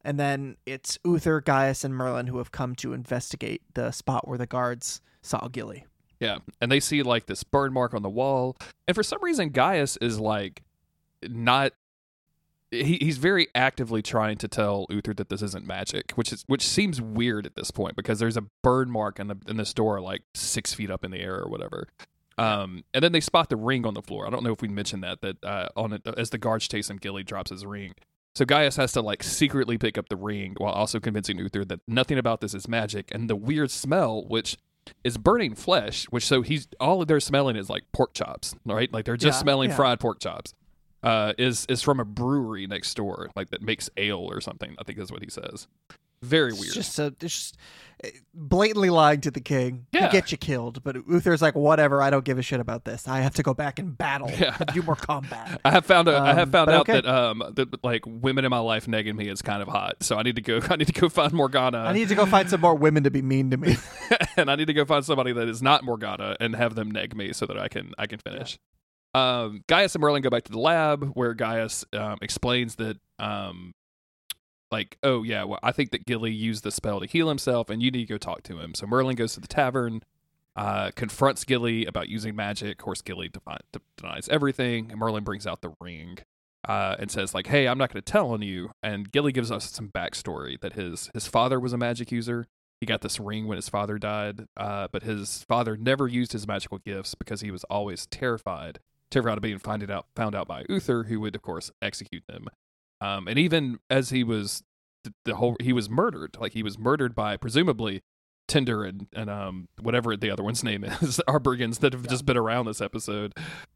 [0.05, 4.39] And then it's Uther, Gaius, and Merlin who have come to investigate the spot where
[4.39, 5.87] the guards saw Gilly.
[6.21, 9.51] Yeah, and they see like this burn mark on the wall, and for some reason,
[9.51, 10.63] Gaius is like
[11.23, 11.73] not.
[12.71, 16.63] He, he's very actively trying to tell Uther that this isn't magic, which is which
[16.67, 20.01] seems weird at this point because there's a burn mark in the in this door
[20.01, 21.89] like six feet up in the air or whatever.
[22.39, 24.27] Um, and then they spot the ring on the floor.
[24.27, 26.89] I don't know if we mentioned that that uh, on it as the guards chase
[26.91, 27.95] him, Gilly drops his ring.
[28.35, 31.81] So Gaius has to like secretly pick up the ring while also convincing Uther that
[31.89, 34.57] nothing about this is magic, and the weird smell, which
[35.05, 38.93] is burning flesh, which so he's all they're smelling is like pork chops, right?
[38.93, 39.77] Like they're just Yeah, smelling yeah.
[39.77, 40.55] fried pork chops.
[41.03, 44.77] Uh, is is from a brewery next door, like that makes ale or something.
[44.79, 45.67] I think is what he says.
[46.23, 46.75] Very It's weird.
[46.75, 47.57] just a, it's just
[48.05, 50.07] eh, blatantly lying to the king Yeah.
[50.07, 50.83] to get you killed.
[50.83, 52.03] But Uther's like, whatever.
[52.03, 53.09] I don't give a shit about this.
[53.09, 54.31] I have to go back and battle.
[54.31, 54.55] Yeah.
[54.61, 55.61] and do more combat.
[55.65, 56.17] I have found out.
[56.27, 56.93] I have Um, found out okay.
[57.01, 60.03] that um that like women in my life negging me is kind of hot.
[60.03, 60.61] So I need to go.
[60.71, 61.79] I need to go find Morgana.
[61.79, 63.77] I need to go find some more women to be mean to me.
[64.37, 67.17] and I need to go find somebody that is not Morgana and have them neg
[67.17, 68.59] me so that I can I can finish.
[69.15, 73.73] Um, Gaius and Merlin go back to the lab where Gaius um, explains that um,
[74.71, 77.83] like oh yeah well I think that Gilly used the spell to heal himself and
[77.83, 78.75] you need to go talk to him.
[78.75, 80.03] So Merlin goes to the tavern,
[80.57, 82.79] uh, confronts Gilly about using magic.
[82.79, 84.91] Of course, Gilly defi- de- denies everything.
[84.91, 86.19] And Merlin brings out the ring.
[86.69, 89.51] Uh, and says like, "Hey, I'm not going to tell on you." And Gilly gives
[89.51, 92.49] us some backstory that his his father was a magic user,
[92.81, 96.49] he got this ring when his father died, uh, but his father never used his
[96.49, 98.81] magical gifts because he was always terrified,
[99.11, 102.47] terrified of being found out found out by Uther, who would of course execute them.
[103.01, 104.63] Um, and even as he was
[105.05, 106.37] the, the whole, he was murdered.
[106.39, 108.03] Like he was murdered by presumably
[108.49, 112.27] Tinder and and um whatever the other one's name is, our brigands that have just
[112.27, 113.33] been around this episode,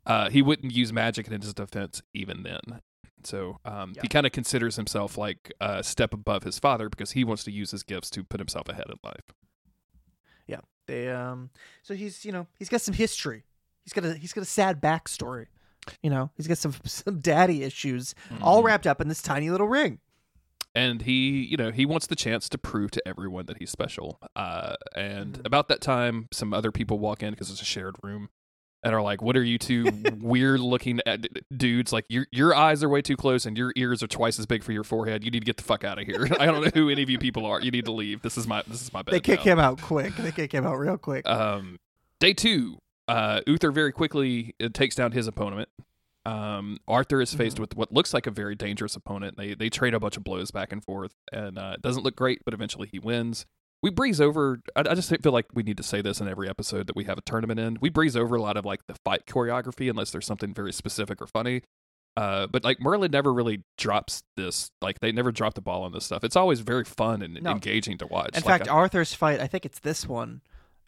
[0.06, 2.80] uh, he wouldn't use magic in his defense even then.
[3.22, 4.02] So um, Yeah.
[4.02, 7.50] he kind of considers himself like a step above his father because he wants to
[7.52, 9.32] use his gifts to put himself ahead in life.
[10.46, 10.60] Yeah.
[10.86, 11.50] They um
[11.82, 13.44] so he's you know, he's got some history.
[13.84, 15.46] He's got a he's got a sad backstory.
[16.02, 18.66] You know, he's got some some daddy issues all Mhm.
[18.66, 19.98] wrapped up in this tiny little ring.
[20.76, 24.18] and he you know he wants the chance to prove to everyone that he's special
[24.34, 25.46] uh, and Mhm.
[25.46, 28.28] about that time some other people walk in because it's a shared room
[28.82, 29.84] and are like what are you two
[30.20, 34.02] weird looking at dudes like your your eyes are way too close and your ears
[34.02, 36.06] are twice as big for your forehead you need to get the fuck out of
[36.06, 38.36] here i don't know who any of you people are you need to leave this
[38.36, 39.52] is my this is my bed They kick now.
[39.52, 40.16] him out quick.
[40.16, 41.24] They kick him out real quick.
[41.28, 41.78] Um,
[42.18, 45.68] day two, uh, Uther very quickly uh, takes down his opponent.
[46.26, 47.60] Um, Arthur is faced Mhm.
[47.60, 49.36] with what looks like a very dangerous opponent.
[49.36, 52.16] They they trade a bunch of blows back and forth, and uh, it doesn't look
[52.16, 53.44] great, but eventually he wins.
[53.82, 54.60] We breeze over.
[54.74, 57.04] I, I just feel like we need to say this in every episode that we
[57.04, 57.76] have a tournament in.
[57.82, 61.20] We breeze over a lot of like the fight choreography unless there's something very specific
[61.20, 61.60] or funny.
[62.16, 64.70] Uh, but like Merlin never really drops this.
[64.80, 66.24] Like they never drop the ball on this stuff.
[66.24, 67.50] It's always very fun and No.
[67.50, 68.30] engaging to watch.
[68.30, 70.40] In Like, fact, I- Arthur's fight, I think it's this one,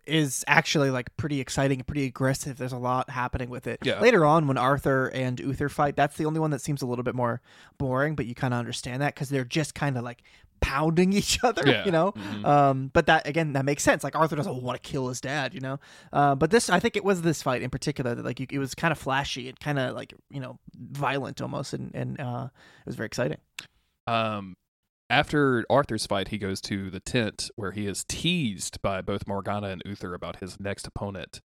[0.06, 2.56] is actually like pretty exciting, pretty aggressive.
[2.58, 3.80] There's a lot happening with it.
[3.82, 4.00] Yeah.
[4.00, 7.02] Later on, when Arthur and Uther fight, that's the only one that seems a little
[7.04, 7.40] bit more
[7.78, 10.22] boring, but you kind of understand that because they're just kind of like
[10.60, 11.84] pounding each other, Yeah.
[11.84, 12.12] you know.
[12.12, 12.44] Mhm.
[12.46, 14.02] Um, but that again, that makes sense.
[14.04, 15.78] Like Arthur doesn't want to kill his dad, you know.
[16.12, 18.58] Uh, but this, I think it was this fight in particular that like you, it
[18.58, 22.48] was kind of flashy and kind of like you know violent almost, and and uh,
[22.80, 23.38] it was very exciting.
[24.06, 24.56] Um,
[25.08, 29.68] after Arthur's fight, he goes to the tent where he is teased by both Morgana
[29.68, 31.40] and Uther about his next opponent.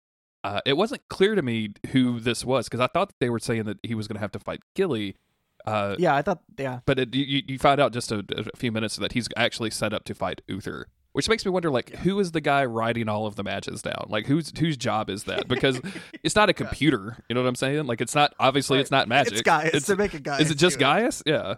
[0.43, 3.63] Uh, it wasn't clear to me who this was because I thought they were saying
[3.65, 5.17] that he was going to have to fight Gilly.
[5.65, 8.71] Uh, Yeah, I thought, yeah, but it, you, you find out just a, a few
[8.71, 12.17] minutes that he's actually set up to fight Uther, which makes me wonder, like, who
[12.21, 14.05] is the guy writing all of the matches down?
[14.07, 15.49] Like, whose whose job is that?
[15.49, 15.81] Because
[16.23, 17.17] it's not a computer.
[17.27, 17.85] You know what I'm saying?
[17.87, 18.81] Like, it's not obviously Right.
[18.83, 19.33] it's not magic.
[19.33, 19.67] it's Gaius.
[19.67, 20.43] It's- They're making Gaius.
[20.45, 21.21] is it just Gaius?
[21.25, 21.55] Yeah.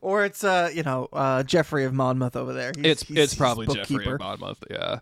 [0.00, 2.72] Or it's uh, you know, uh, Geoffrey of Monmouth over there.
[2.76, 4.62] He's, it's he's- it's probably Geoffrey of Monmouth.
[4.70, 5.00] Yeah.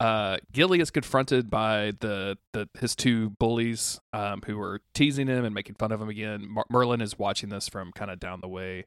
[0.00, 5.44] Uh, Gilly is confronted by the, the his two bullies um, who are teasing him
[5.44, 6.44] and making fun of him again.
[6.48, 8.86] Mer- Merlin is watching this from kind of down the way,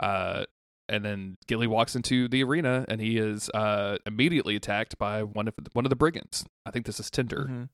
[0.00, 0.44] uh,
[0.88, 5.48] and then Gilly walks into the arena and he is uh, immediately attacked by one
[5.48, 6.46] of one of the brigands.
[6.64, 7.46] I think this is Tinder.
[7.50, 7.68] Mhm.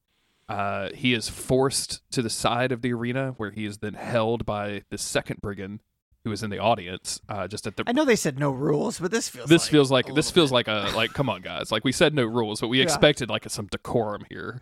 [0.48, 4.44] Uh, he is forced to the side of the arena where he is then held
[4.44, 5.80] by the second brigand
[6.24, 8.98] who is in the audience, uh, just at the I know they said no rules,
[9.00, 11.72] but this feels this like feels like this feels like a like come on guys
[11.72, 12.84] like we said no rules but we Yeah.
[12.84, 14.58] expected like some decorum here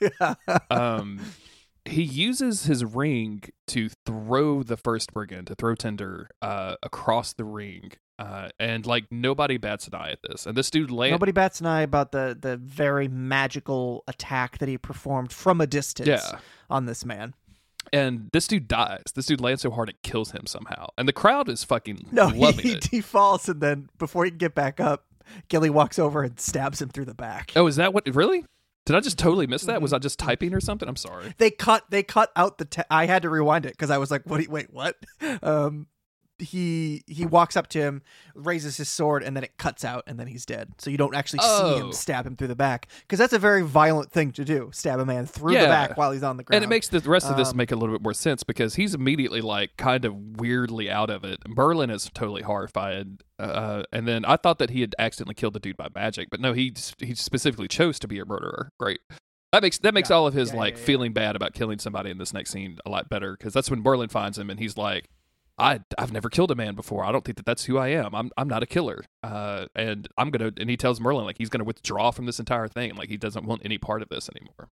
[0.00, 0.12] bit.
[0.70, 1.20] um
[1.84, 7.44] he uses his ring to throw the first brigand to throw tinder uh across the
[7.44, 11.32] ring uh and like nobody bats an eye at this and this dude land Nobody
[11.32, 16.08] bats an eye about the the very magical attack that he performed from a distance
[16.08, 17.34] yeah on this man.
[17.92, 21.12] And this dude dies this dude lands so hard it kills him somehow and the
[21.12, 24.38] crowd is fucking No, he, loving he, it he falls and then before he can
[24.38, 25.04] get back up,
[25.48, 27.52] Gilly walks over and stabs him through the back.
[27.56, 28.44] oh is that what really
[28.86, 29.96] did i just totally miss that was Mhm.
[29.96, 33.04] i just typing or something i'm sorry They cut they cut out the te- I
[33.06, 34.46] had to rewind it because I was like, what?
[34.48, 34.96] Wait, what?
[35.42, 35.86] Um,
[36.38, 38.02] he he walks up to him,
[38.34, 40.72] raises his sword, and then it cuts out, and then he's dead.
[40.78, 41.86] So you don't actually see Oh.
[41.86, 45.00] him stab him through the back because that's a very violent thing to do: stab
[45.00, 46.56] a man through the back while he's on the ground.
[46.62, 48.76] And it makes the rest of this Um, make a little bit more sense because
[48.76, 51.38] he's immediately like kind of weirdly out of it.
[51.48, 55.60] Merlin is totally horrified, uh, and then I thought that he had accidentally killed the
[55.60, 58.70] dude by magic, but no, he he specifically chose to be a murderer.
[58.78, 59.00] Great.
[59.52, 60.16] That makes that makes Yeah.
[60.16, 60.86] all of his Yeah, yeah, like yeah, yeah.
[60.86, 63.80] feeling bad about killing somebody in this next scene a lot better because that's when
[63.82, 65.08] Merlin finds him and he's like,
[65.58, 67.04] I I've never killed a man before.
[67.04, 68.14] I don't think that that's who I am.
[68.14, 69.04] I'm I'm not a killer.
[69.22, 72.68] Uh, and I'm gonna and he tells Merlin like he's gonna withdraw from this entire
[72.68, 72.94] thing.
[72.94, 74.68] Like he doesn't want any part of this anymore.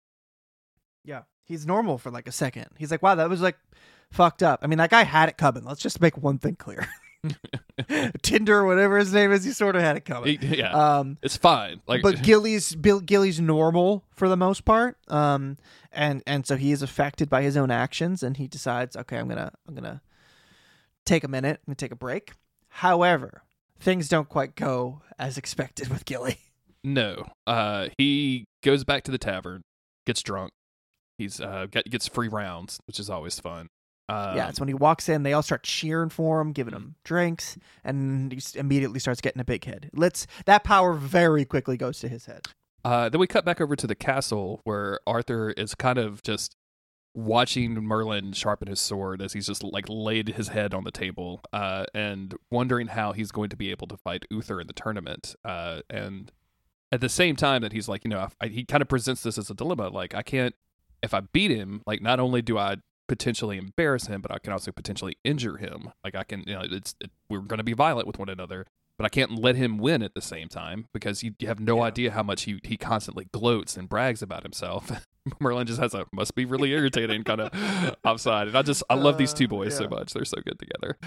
[1.04, 2.66] Yeah, he's normal for like a second.
[2.78, 3.56] He's like, wow, that was like
[4.10, 4.60] fucked up.
[4.62, 5.64] I mean, that guy had it coming.
[5.64, 6.86] Let's just make one thing clear.
[8.22, 10.38] Tinder, whatever his name is, he sort of had it coming.
[10.38, 10.72] He- yeah.
[10.72, 11.80] Um, It's fine.
[11.86, 14.96] Like, but Gilly's Bill Gilly's normal for the most part.
[15.08, 15.56] Um,
[15.92, 19.28] and and so he is affected by his own actions, and he decides, okay, I'm
[19.28, 20.00] gonna I'm gonna
[21.10, 22.32] take a minute, gonna take a break.
[22.68, 23.42] However,
[23.78, 26.38] things don't quite go as expected with Gilly.
[26.84, 27.26] no.
[27.46, 29.62] Uh, he goes back to the tavern,
[30.06, 30.52] gets drunk.
[31.18, 33.68] He's uh get, gets free rounds, which is always fun.
[34.08, 36.96] Um, yeah, it's when he walks in, they all start cheering for him, giving him
[37.04, 39.90] drinks, and he immediately starts getting a big head.
[39.92, 42.46] Let's that power very quickly goes to his head.
[42.84, 46.56] Uh, then we cut back over to the castle where Arthur is kind of just
[47.14, 51.40] watching Merlin sharpen his sword as he's just like laid his head on the table
[51.52, 55.34] uh, and wondering how he's going to be able to fight Uther in the tournament.
[55.44, 56.30] Uh, and
[56.92, 59.38] at the same time that he's like, you know, I, he kind of presents this
[59.38, 59.88] as a dilemma.
[59.88, 60.54] Like, I can't,
[61.02, 62.76] if I beat him, like, not only do I
[63.08, 65.90] potentially embarrass him, but I can also potentially injure him.
[66.04, 68.66] Like, I can, you know, it's it, we're going to be violent with one another,
[68.96, 71.78] but I can't let him win at the same time because you, you have no
[71.78, 71.82] Yeah.
[71.84, 74.90] idea how much he he constantly gloats and brags about himself.
[75.40, 78.94] Merlin just has a must be really irritating kind of offside, and I just I
[78.94, 80.12] love these two Uh, boys so much.
[80.12, 80.98] They're so good together.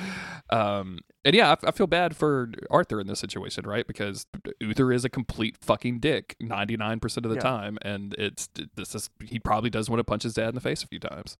[0.50, 3.88] Um, and yeah, I, I feel bad for Arthur in this situation, right?
[3.88, 4.26] Because
[4.60, 7.42] Uther is a complete fucking dick ninety nine percent of the Yeah.
[7.42, 10.62] time, and it's this is he probably does want to punch his dad in the
[10.62, 11.38] face a few times.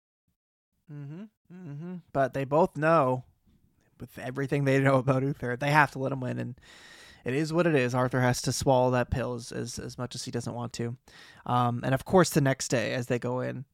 [0.92, 1.22] Mm-hmm.
[1.52, 1.94] Mm-hmm.
[2.12, 3.24] But they both know,
[4.00, 6.54] with everything they know about Uther, they have to let him win, and
[7.24, 7.94] it is what it is.
[7.94, 10.96] Arthur has to swallow that pill as as, as much as he doesn't want to.
[11.46, 13.64] Um, and of course, the next day as they go in,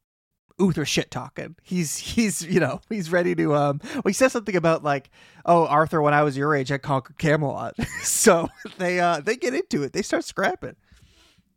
[0.59, 1.57] Uther shit talking.
[1.63, 3.81] He's he's you know he's ready to um.
[3.95, 5.11] Well, he says something about like,
[5.45, 7.75] oh Arthur, when I was your age, I conquered Camelot.
[8.03, 9.93] so they uh they get into it.
[9.93, 10.77] They start scrapping.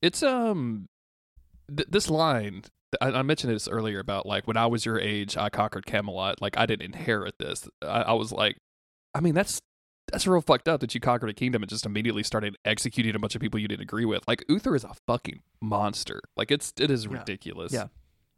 [0.02, 0.88] It's um
[1.76, 2.64] th- this line
[3.02, 6.42] I, mentioned this earlier about like when I was your age, I conquered Camelot.
[6.42, 7.68] Like I didn't inherit this.
[7.82, 8.58] I, I was like,
[9.14, 9.62] I mean that's
[10.12, 13.20] that's real fucked up that you conquered a kingdom and just immediately started executing a
[13.20, 14.24] bunch of people you didn't agree with.
[14.28, 16.20] Like Uther is a fucking monster.
[16.38, 17.20] Like it's it is Yeah.
[17.20, 17.72] ridiculous.
[17.74, 17.88] Yeah.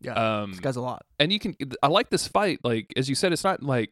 [0.01, 1.03] Yeah, Um, this guy's a lot.
[1.19, 3.91] and you can i like this fight like as you said it's not like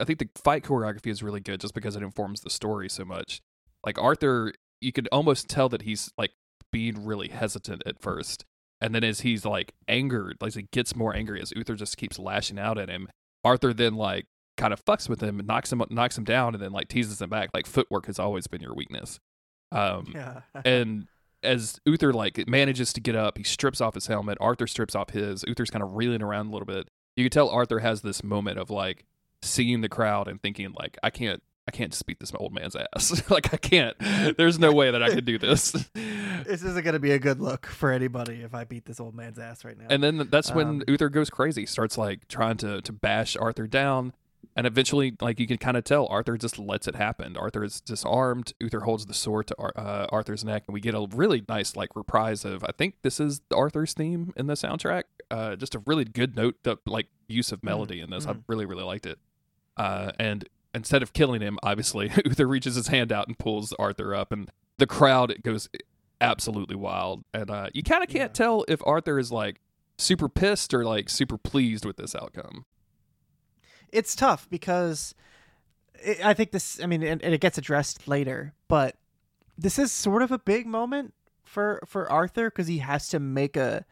[0.00, 3.04] i think the fight choreography is really good just because it informs the story so
[3.04, 3.40] much
[3.86, 6.32] like arthur you could almost tell that he's like
[6.72, 8.44] being really hesitant at first
[8.80, 12.18] and then as he's like angered like he gets more angry as uther just keeps
[12.18, 13.08] lashing out at him
[13.44, 14.26] arthur then like
[14.56, 17.20] kind of fucks with him and knocks him knocks him down and then like teases
[17.20, 19.20] him back like footwork has always been your weakness
[19.72, 20.40] um Yeah.
[20.64, 21.06] and
[21.42, 24.36] as Uther like manages to get up, he strips off his helmet.
[24.40, 25.44] Arthur strips off his.
[25.46, 26.88] Uther's kind of reeling around a little bit.
[27.14, 29.04] You can tell Arthur has this moment of like
[29.42, 32.74] seeing the crowd and thinking like, I can't, I can't just beat this old man's
[32.74, 33.22] ass.
[33.30, 33.96] like I can't.
[34.36, 35.70] There's no way that I can do this.
[35.94, 39.14] this isn't going to be a good look for anybody if I beat this old
[39.14, 39.86] man's ass right now.
[39.90, 43.66] and then that's when Um, Uther goes crazy, starts like trying to to bash Arthur
[43.68, 44.14] down.
[44.54, 47.36] And eventually, like you can kind of tell, Arthur just lets it happen.
[47.36, 48.52] Arthur is disarmed.
[48.60, 51.96] Uther holds the sword to uh, Arthur's neck, and we get a really nice like
[51.96, 52.64] reprise of.
[52.64, 55.04] I think this is Arthur's theme in the soundtrack.
[55.30, 58.26] Uh, just a really good note, that, like use of melody in this.
[58.26, 58.44] I mm.
[58.46, 59.18] really, really liked it.
[59.76, 64.14] Uh, and instead of killing him, obviously Uther reaches his hand out and pulls Arthur
[64.14, 65.68] up, and the crowd it goes
[66.20, 67.24] absolutely wild.
[67.34, 68.44] And uh, you kind of can't Yeah.
[68.44, 69.60] tell if Arthur is like
[69.98, 72.64] super pissed or like super pleased with this outcome.
[73.96, 75.14] It's tough because
[76.02, 76.80] it, I think this.
[76.82, 78.96] I mean, and, and it gets addressed later, but
[79.56, 83.56] this is sort of a big moment for for Arthur because he has to make
[83.56, 83.84] a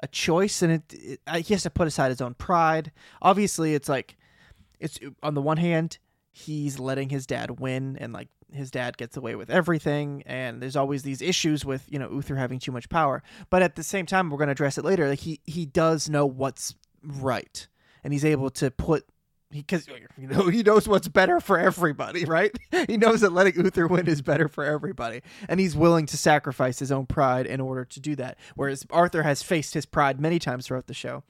[0.00, 2.92] a choice, and it, it he has to put aside his own pride.
[3.22, 4.16] Obviously, it's like
[4.80, 5.98] it's on the one hand
[6.32, 10.76] he's letting his dad win, and like his dad gets away with everything, and there's
[10.76, 13.22] always these issues with you know Uther having too much power.
[13.50, 15.08] But at the same time, we're going to address it later.
[15.08, 17.66] Like he he does know what's right,
[18.02, 19.06] and he's able to put
[19.50, 19.86] because
[20.18, 22.50] you know he knows what's better for everybody, right?
[22.88, 26.78] He knows that letting Uther win is better for everybody, and he's willing to sacrifice
[26.80, 28.36] his own pride in order to do that.
[28.56, 31.22] Whereas Arthur has faced his pride many times throughout the show,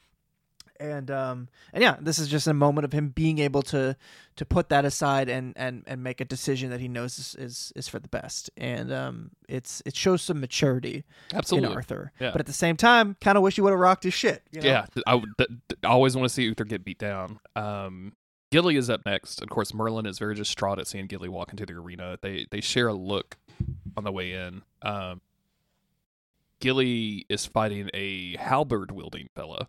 [0.91, 3.97] and um and yeah, this is just a moment of him being able to
[4.37, 7.73] to put that aside and and and make a decision that he knows is is,
[7.77, 11.71] is for the best, and um it's it shows some maturity Absolutely.
[11.71, 12.31] in Arthur, Yeah.
[12.33, 14.43] but at the same time, kind of wish he would have rocked his shit.
[14.53, 14.67] you know?
[14.69, 17.39] Yeah, I, would- th- th- I always want to see Uther get beat down.
[17.57, 18.13] Um,
[18.51, 19.43] Gilly is up next.
[19.43, 22.19] Of course, Merlin is very distraught at seeing Gilly walk into the arena.
[22.23, 23.37] They they share a look
[23.97, 24.63] on the way in.
[24.83, 25.21] Um,
[26.61, 29.69] Gilly is fighting a halberd wielding fella.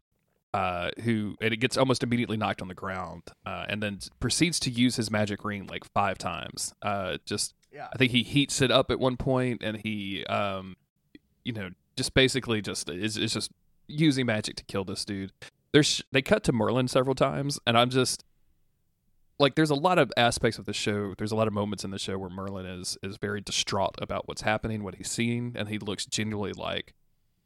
[0.55, 4.57] Uh, who and it gets almost immediately knocked on the ground, uh, and then proceeds
[4.61, 6.73] to use his magic ring like five times.
[6.81, 7.87] Uh, just Yeah.
[7.93, 10.77] I think he heats it up at one point, and he, um,
[11.43, 13.51] you know, just basically just is, is just
[13.87, 15.31] using magic to kill this dude.
[15.73, 18.23] There's they cut to Merlin several times, and I'm just
[19.37, 21.13] like, there's a lot of aspects of the show.
[21.17, 24.25] There's a lot of moments in the show where Merlin is is very distraught about
[24.27, 26.93] what's happening, what he's seeing, and he looks genuinely like,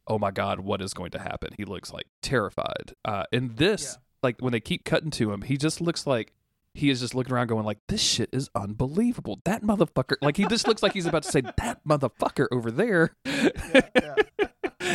[0.09, 1.49] oh my god, what is going to happen?
[1.57, 2.93] He looks like terrified.
[3.05, 4.03] Uh, in this, Yeah.
[4.23, 6.33] like when they keep cutting to him, he just looks like
[6.73, 10.45] he is just looking around going like this shit is unbelievable that motherfucker like he
[10.45, 13.15] just looks like he's about to say that motherfucker over there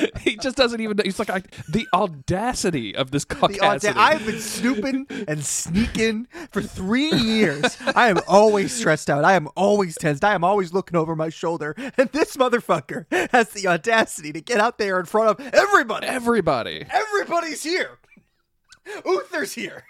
[0.20, 1.02] he just doesn't even Know.
[1.04, 3.98] he's like I, the audacity of this caucasity audacity.
[3.98, 7.76] I've been snooping and sneaking for three years.
[7.94, 9.24] I am always stressed out.
[9.24, 10.24] I am always tensed.
[10.24, 11.74] I am always looking over my shoulder.
[11.96, 16.06] And this motherfucker has the audacity to get out there in front of everybody.
[16.06, 17.98] everybody Everybody's here.
[19.04, 19.84] Uther's here.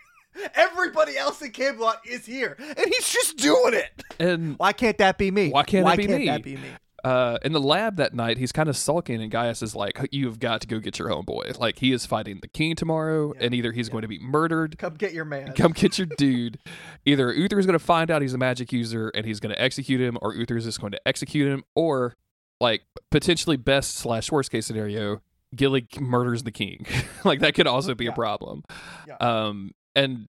[0.54, 2.56] Everybody else in Camelot is here.
[2.58, 4.02] And he's just doing it.
[4.18, 5.50] and Why can't that be me?
[5.50, 6.26] Why can't it be can't me?
[6.26, 6.68] that be me?
[7.04, 10.38] Uh, in the lab that night, he's kind of sulking, and Gaius is like, "You've
[10.40, 11.58] got to go get your homeboy.
[11.60, 13.92] Like he is fighting the king tomorrow, Yeah, and either he's yeah.
[13.92, 15.52] going to be murdered, Come get your man.
[15.52, 16.58] come get your dude.
[17.04, 19.60] Either Uther is going to find out he's a magic user and he's going to
[19.60, 22.14] execute him, or Uther is just going to execute him, or
[22.60, 25.20] like potentially best slash worst case scenario,
[25.54, 26.86] Gilly murders the king.
[27.24, 28.12] like that could also be Yeah.
[28.12, 28.64] a problem.
[29.06, 29.16] Yeah.
[29.20, 30.26] Um, and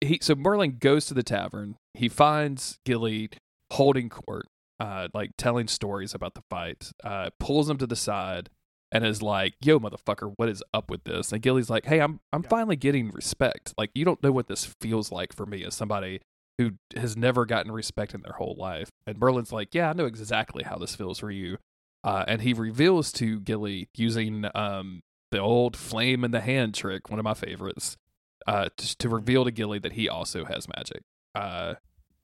[0.00, 1.76] he so Merlin goes to the tavern.
[1.94, 3.30] He finds Gilly
[3.72, 4.46] holding court,
[4.80, 6.90] uh, like telling stories about the fight.
[7.04, 8.50] Uh, pulls him to the side
[8.90, 12.20] and is like, "Yo, motherfucker, what is up with this?" And Gilly's like, "Hey, I'm
[12.32, 12.48] I'm Yeah.
[12.48, 13.74] finally getting respect.
[13.78, 16.20] Like, you don't know what this feels like for me as somebody."
[16.58, 18.90] Who has never gotten respect in their whole life.
[19.06, 21.56] And Merlin's like, Yeah, I know exactly how this feels for you.
[22.04, 25.00] Uh, and he reveals to Gilly using um,
[25.30, 27.96] the old flame in the hand trick, one of my favorites,
[28.46, 31.00] uh, to, to reveal to Gilly that he also has magic.
[31.34, 31.74] Uh,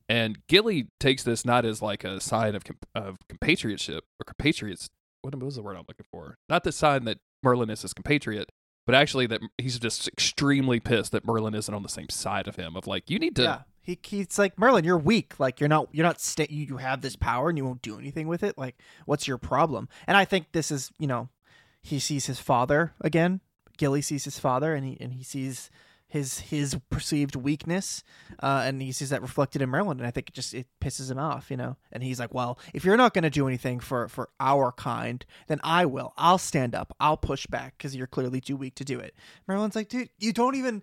[0.08, 4.88] and Gilly takes this not as like a sign of com- of compatriotship or compatriots.
[5.22, 6.36] What was the word I'm looking for?
[6.48, 8.50] Not the sign that Merlin is his compatriot,
[8.86, 12.56] but actually that he's just extremely pissed that Merlin isn't on the same side of
[12.56, 12.76] him.
[12.76, 13.42] Of like, you need to.
[13.42, 13.58] yeah.
[13.82, 14.84] He, he's like Merlin.
[14.84, 15.40] You're weak.
[15.40, 15.88] Like you're not.
[15.92, 16.20] You're not.
[16.20, 18.58] Sta- you, you have this power and you won't do anything with it.
[18.58, 19.88] Like what's your problem?
[20.06, 21.30] And I think this is you know,
[21.82, 23.40] he sees his father again.
[23.78, 25.70] Gilly sees his father, and he and he sees
[26.08, 28.02] his his perceived weakness,
[28.42, 29.98] uh, and he sees that reflected in Merlin.
[29.98, 31.76] And I think it just it pisses him off, you know.
[31.92, 35.24] And he's like, well, if you're not going to do anything for for our kind,
[35.48, 36.14] then I will.
[36.16, 36.94] I'll stand up.
[36.98, 39.14] I'll push back because you're clearly too weak to do it.
[39.46, 40.82] Merlin's like, dude, you don't even.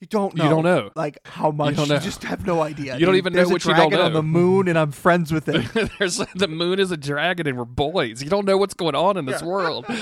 [0.00, 0.44] You don't know.
[0.44, 0.90] You don't know.
[0.96, 2.96] Like how much don't you, just have no idea.
[2.98, 4.18] You don't even know There's a what you don't dragon on know.
[4.18, 5.90] the moon, and I'm friends with it.
[5.98, 8.22] There's the moon is a dragon and we're boys.
[8.22, 9.86] You don't know what's going on in this world.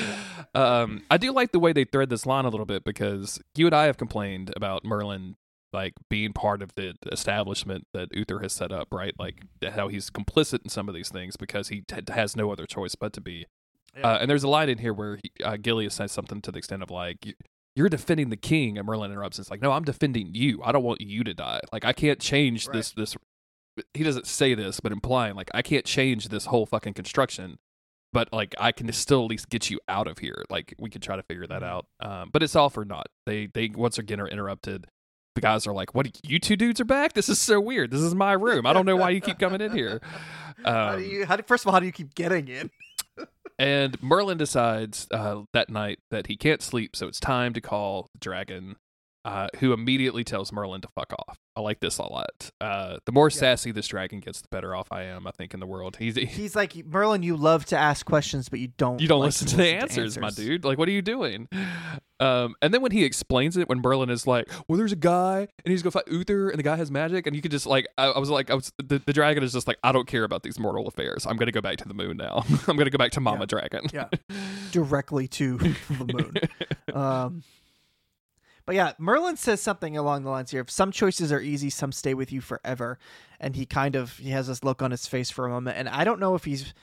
[0.54, 3.66] Um, I do like the way they thread this line a little bit because you
[3.66, 5.36] and I have complained about Merlin
[5.74, 9.12] like being part of the establishment that Uther has set up, right?
[9.18, 12.64] Like how he's complicit in some of these things because he t- has no other
[12.64, 13.46] choice but to be.
[13.96, 14.06] Yeah.
[14.12, 16.58] Uh, and there's a line in here where he, uh, Gilius says something to the
[16.58, 17.36] extent of like.
[17.74, 19.38] "You- You're defending the king, and Merlin interrupts.
[19.38, 20.60] It's like, no, I'm defending you.
[20.64, 21.60] I don't want you to die.
[21.72, 22.74] Like, I can't change Right.
[22.74, 22.92] this.
[22.92, 23.16] This
[23.94, 27.58] he doesn't say this, but implying like I can't change this whole fucking construction,
[28.12, 30.44] but like I can still at least get you out of here.
[30.50, 31.86] Like we could try to figure that out.
[32.00, 33.06] Um, but it's all for naught.
[33.24, 34.86] They they once again are interrupted.
[35.36, 36.18] The guys are like, "What?
[36.28, 37.12] You two dudes are back?
[37.12, 37.92] This is so weird.
[37.92, 38.66] This is my room.
[38.66, 40.00] I don't know why you keep coming in here."
[40.64, 42.72] how Um, do you, how do, first of all, how do you keep getting in?
[43.58, 48.08] And Merlin decides uh, that night that he can't sleep, so it's time to call
[48.12, 48.76] the dragon,
[49.28, 51.38] uh, who immediately tells Merlin to fuck off.
[51.56, 52.50] I like this a lot.
[52.60, 55.26] Uh, the more sassy this dragon gets, the better off I am.
[55.26, 55.96] I think in the world.
[55.96, 57.22] He's He's like Merlin.
[57.22, 59.00] You love to ask questions, but you don't.
[59.00, 60.64] you don't like listen to the answers, my dude.
[60.64, 61.48] Like, what are you doing?
[62.20, 65.40] Um, and then when he explains it, when Merlin is like, "Well, there's a guy,
[65.64, 67.86] and he's gonna fight Uther, and the guy has magic," and you could just like,
[67.96, 70.24] I, I was like, I was the, the dragon is just like, I don't care
[70.24, 71.26] about these mortal affairs.
[71.26, 72.44] I'm gonna go back to the moon now.
[72.68, 73.46] I'm gonna go back to Mama Yeah.
[73.46, 73.86] Dragon.
[73.92, 74.08] Yeah.
[74.72, 76.34] Directly to the moon.
[76.98, 77.42] Um,
[78.68, 81.90] but yeah, Merlin says something along the lines here of some choices are easy, some
[81.90, 82.98] stay with you forever.
[83.40, 85.88] And he kind of he has this look on his face for a moment, and
[85.88, 86.74] I don't know if he's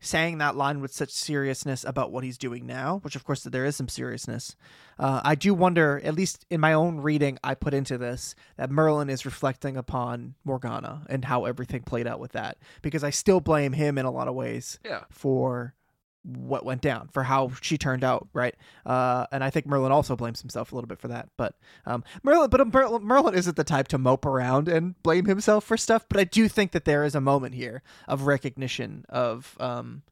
[0.00, 3.64] saying that line with such seriousness about what he's doing now, which of course there
[3.64, 4.54] is some seriousness.
[4.98, 8.70] Uh, I do wonder, at least in my own reading, I put into this that
[8.70, 13.40] Merlin is reflecting upon Morgana and how everything played out with that, because I still
[13.40, 15.04] blame him in a lot of ways Yeah.
[15.10, 15.74] for
[16.24, 18.54] what went down, for how she turned out, right?
[18.86, 21.28] Uh, and I think Merlin also blames himself a little bit for that.
[21.36, 21.54] But
[21.86, 25.76] um, Merlin, but Merlin, Merlin isn't the type to mope around and blame himself for
[25.76, 26.06] stuff.
[26.08, 30.02] But I do think that there is a moment here of recognition of, um,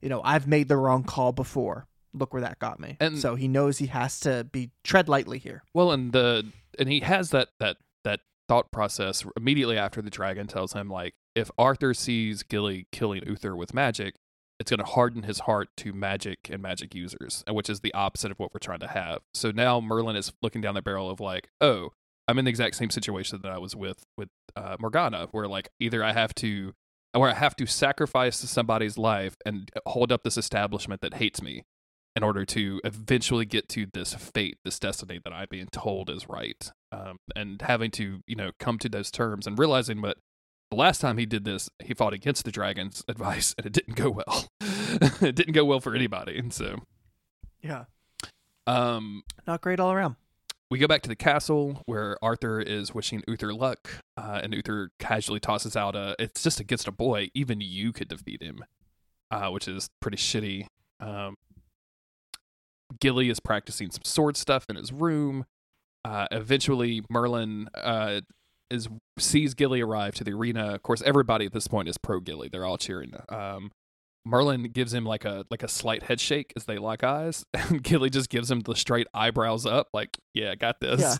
[0.00, 1.86] you know, I've made the wrong call before.
[2.12, 2.96] Look where that got me.
[2.98, 5.62] And- so he knows he has to be tread lightly here.
[5.72, 6.46] Well, and the
[6.78, 11.14] and he has that that that thought process immediately after the dragon tells him like
[11.36, 14.16] if Arthur sees Gilly killing Uther with magic,
[14.60, 18.30] it's going to harden his heart to magic and magic users, which is the opposite
[18.30, 19.20] of what we're trying to have.
[19.32, 21.94] So now Merlin is looking down the barrel of like, oh,
[22.28, 25.70] I'm in the exact same situation that I was with with uh, Morgana, where like
[25.80, 26.74] either I have to
[27.12, 31.64] where I have to sacrifice somebody's life and hold up this establishment that hates me
[32.14, 36.28] in order to eventually get to this fate, this destiny that I'm being told is
[36.28, 36.70] right.
[36.92, 40.18] Um, and having to, you know, come to those terms and realizing that
[40.70, 43.96] the last time he did this, he fought against the dragon's advice and it didn't
[43.96, 44.48] go well.
[45.20, 46.38] it didn't go well for anybody.
[46.38, 46.76] And so,
[47.62, 47.84] Yeah,
[48.66, 50.16] um, not great all around.
[50.70, 54.90] we go back to the castle where Arthur is wishing Uther luck, uh, and Uther
[55.00, 58.64] casually tosses out a, it's just against a boy, even you could defeat him,
[59.30, 60.66] uh, which is pretty shitty.
[61.00, 61.34] Um,
[63.00, 65.46] Gilly is practicing some sword stuff in his room.
[66.04, 68.20] Uh, eventually, Merlin uh,
[68.70, 70.74] is sees Gilly arrive to the arena.
[70.74, 72.48] Of course, everybody at this point is pro Gilly.
[72.48, 73.12] They're all cheering.
[73.28, 73.72] Um,
[74.24, 77.82] Merlin gives him like a like a slight head shake as they lock eyes, and
[77.82, 81.18] Gilly just gives him the straight eyebrows up, like, "Yeah, I got this."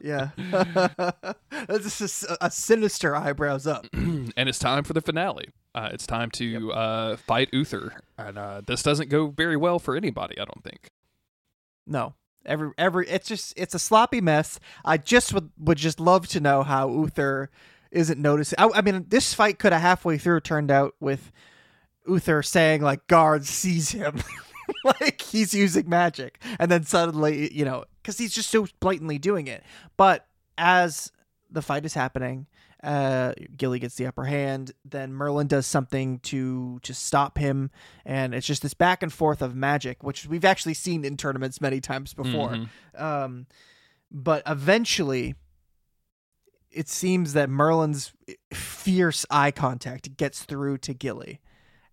[0.00, 0.30] Yeah.
[1.68, 3.86] this is a, a sinister eyebrows up.
[3.92, 5.48] and it's time for the finale.
[5.74, 9.96] Uh, it's time to uh, fight Uther, and uh, this doesn't go very well for
[9.96, 10.38] anybody.
[10.38, 10.88] I don't think.
[11.86, 12.14] No.
[12.50, 14.58] Every every it's just it's a sloppy mess.
[14.84, 17.48] I just would would just love to know how Uther
[17.92, 18.56] isn't noticing.
[18.58, 21.30] I, I mean, this fight could have halfway through turned out with
[22.08, 24.20] Uther saying like guard sees him,
[24.84, 29.46] like he's using magic, and then suddenly you know because he's just so blatantly doing
[29.46, 29.62] it.
[29.96, 30.26] But
[30.58, 31.12] as
[31.50, 32.46] the fight is happening,
[32.82, 34.72] uh, Gilly gets the upper hand.
[34.84, 37.70] Then Merlin does something to to stop him,
[38.04, 41.60] and it's just this back and forth of magic, which we've actually seen in tournaments
[41.60, 42.50] many times before.
[42.50, 42.68] Mhm.
[43.00, 43.46] Um,
[44.10, 45.34] but eventually,
[46.70, 48.12] it seems that Merlin's
[48.52, 51.40] fierce eye contact gets through to Gilly,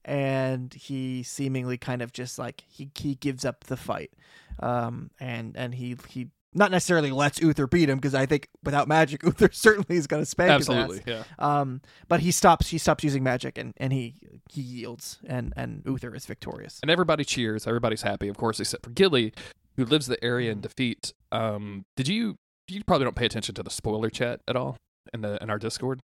[0.06, 4.12] and he seemingly kind of just like he he gives up the fight,
[4.60, 8.88] um, and and he he not necessarily lets Uther beat him because I think without
[8.88, 11.26] magic, Uther certainly is going to spank Absolutely, his ass.
[11.40, 11.60] yeah.
[11.60, 14.16] Um, but he stops he stops using magic and and he
[14.52, 16.80] he yields and and Uther is victorious.
[16.82, 17.68] And everybody cheers.
[17.68, 19.34] Everybody's happy, of course, except for Gilly,
[19.76, 21.14] who lives the area in defeat.
[21.32, 22.36] Um, did you?
[22.70, 24.76] You probably don't pay attention to the spoiler chat at all
[25.14, 26.02] in the in our Discord.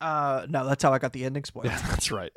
[0.00, 1.66] Uh, no, that's how I got the ending spoiler.
[1.70, 2.30] Yeah, that's right.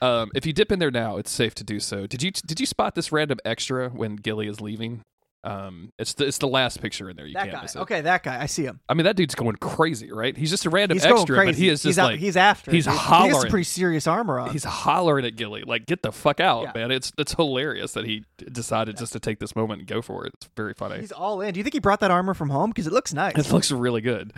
[0.00, 2.06] um, if you dip in there now, it's safe to do so.
[2.06, 5.02] Did you did you spot this random extra when Gilly is leaving?
[5.42, 7.24] Um, it's the it's the last picture in there.
[7.26, 7.62] You that can't guy.
[7.62, 7.78] miss it.
[7.80, 8.42] Okay, that guy.
[8.42, 8.78] I see him.
[8.90, 10.36] I mean, that dude's going crazy, right?
[10.36, 12.70] He's just a random He's extra, but he is he's just out- like he's after.
[12.70, 12.92] it, he's dude.
[12.92, 13.50] He has hollering.
[13.50, 14.50] pretty serious armor on.
[14.50, 16.72] he's hollering at Gilly, like "Get the fuck out, Yeah.
[16.74, 20.26] man!" It's it's hilarious that he decided just to take this moment and go for
[20.26, 20.32] it.
[20.34, 21.00] It's very funny.
[21.00, 21.54] He's all in.
[21.54, 22.68] Do you think he brought that armor from home?
[22.70, 23.34] Because it looks nice.
[23.38, 24.34] It looks really good.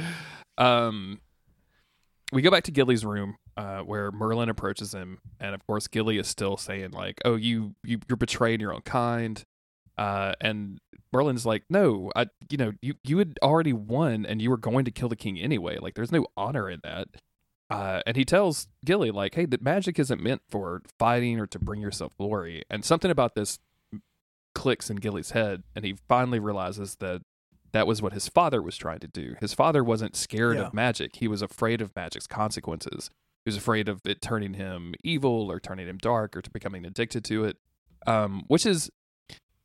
[0.57, 1.21] Um,
[2.33, 6.19] we go back to Gilly's room, uh, where Merlin approaches him, and of course, Gilly
[6.19, 9.43] is still saying like, "Oh, you you you're betraying your own kind,"
[9.99, 10.79] uh, and
[11.13, 14.85] Merlin's like, "No, I you know you you had already won, and you were going
[14.87, 15.79] to kill the king anyway.
[15.79, 17.09] Like, there's no honor in that."
[17.71, 21.59] Uh, and he tells Gilly like, "Hey, that magic isn't meant for fighting or to
[21.59, 23.59] bring yourself glory." And something about this
[24.55, 27.23] clicks in Gilly's head, and he finally realizes that
[27.73, 29.35] that was what his father was trying to do.
[29.41, 30.65] His father wasn't scared Yeah.
[30.67, 33.11] of magic; he was afraid of magic's consequences.
[33.45, 36.85] He was afraid of it turning him evil or turning him dark or to becoming
[36.85, 37.57] addicted to it.
[38.07, 38.91] Um, which is,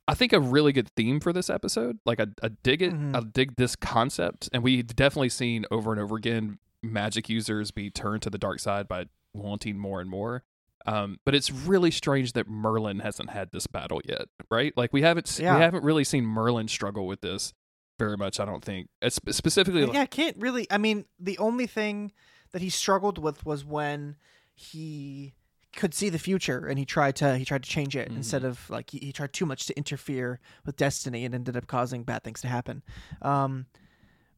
[0.07, 1.99] I think, a really good theme for this episode.
[2.05, 2.93] Like, I, I dig it.
[2.93, 3.15] Mhm.
[3.15, 7.89] I dig this concept, and we've definitely seen over and over again magic users be
[7.89, 10.43] turned to the dark side by wanting more and more.
[10.85, 14.71] Um, but it's really strange that Merlin hasn't had this battle yet, right?
[14.77, 15.55] Like we haven't Yeah.
[15.55, 17.53] we haven't really seen Merlin struggle with this
[17.99, 18.39] very much.
[18.39, 19.91] I don't think, it's specifically.
[19.91, 20.65] yeah, I can't really.
[20.71, 22.13] I mean, the only thing
[22.53, 24.15] that he struggled with was when
[24.53, 25.33] he
[25.77, 28.49] could see the future and he tried to he tried to change it instead Mm-hmm.
[28.51, 32.03] of like he, he tried too much to interfere with destiny and ended up causing
[32.03, 32.83] bad things to happen.
[33.21, 33.67] Um,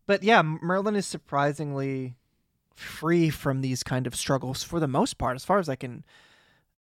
[0.06, 2.16] but yeah, Merlin is surprisingly
[2.76, 6.04] free from these kind of struggles for the most part, as far as I can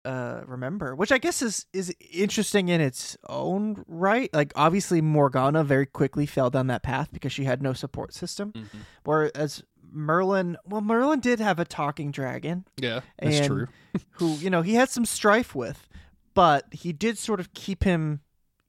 [0.07, 5.65] uh remember which i guess is is interesting in its own right like obviously morgana
[5.65, 8.69] very quickly fell down that path because she had no support system Mhm.
[9.05, 9.63] whereas
[9.95, 12.65] merlin well merlin did have a talking dragon.
[12.77, 13.67] Yeah, that's And- true.
[14.13, 15.89] who you know he had some strife with
[16.35, 18.21] but he did sort of keep him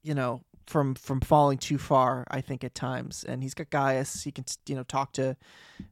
[0.04, 3.24] you know from from falling too far i think at times.
[3.28, 4.22] And he's got gaius.
[4.24, 5.36] He can you know talk to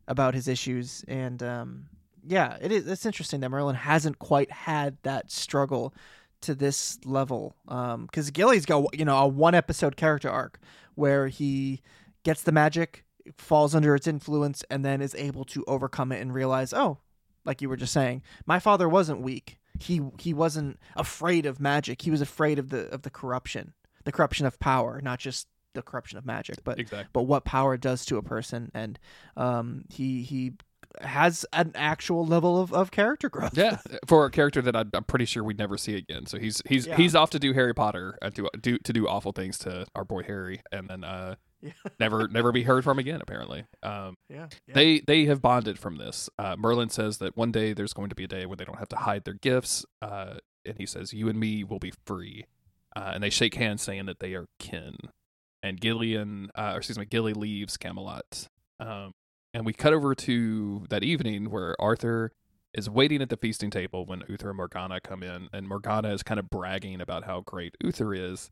[0.09, 1.05] about his issues.
[1.09, 1.87] And um
[2.27, 5.93] yeah it is it's interesting that merlin hasn't quite had that struggle
[6.43, 7.57] to this level.
[7.69, 10.59] Um because gilly's got you know a one episode character arc
[10.95, 11.83] where he
[12.23, 13.04] gets the magic
[13.39, 16.99] falls under its influence and then is able to overcome it and realize oh
[17.45, 22.03] like you were just saying my father wasn't weak he he wasn't afraid of magic
[22.03, 23.73] he was afraid of the of the corruption
[24.05, 27.09] the corruption of power not just the corruption of magic but Exactly.
[27.13, 28.99] but what power does to a person and
[29.37, 30.53] um he he
[31.01, 35.03] has an actual level of, of character growth Yeah, for a character that I, I'm
[35.03, 36.27] pretty sure we'd never see again.
[36.27, 36.97] So he's he's Yeah.
[36.97, 40.05] he's off to do Harry Potter and do do to do awful things to our
[40.05, 41.73] boy Harry, and then uh, Yeah.
[41.99, 43.21] never never be heard from again.
[43.23, 44.75] Apparently, um, yeah, yeah.
[44.75, 46.29] they they have bonded from this.
[46.39, 48.79] Uh, Merlin says that one day there's going to be a day where they don't
[48.79, 50.35] have to hide their gifts, uh,
[50.67, 52.45] and he says, "You and me will be free."
[52.95, 54.97] Uh, and they shake hands, saying that they are kin.
[55.63, 58.49] And Gillian, uh, or excuse me, Gilly leaves Camelot.
[58.79, 59.13] Um,
[59.55, 62.33] and we cut over to that evening where Arthur
[62.75, 66.23] is waiting at the feasting table when Uther and Morgana come in, and Morgana is
[66.23, 68.51] kind of bragging about how great Uther is.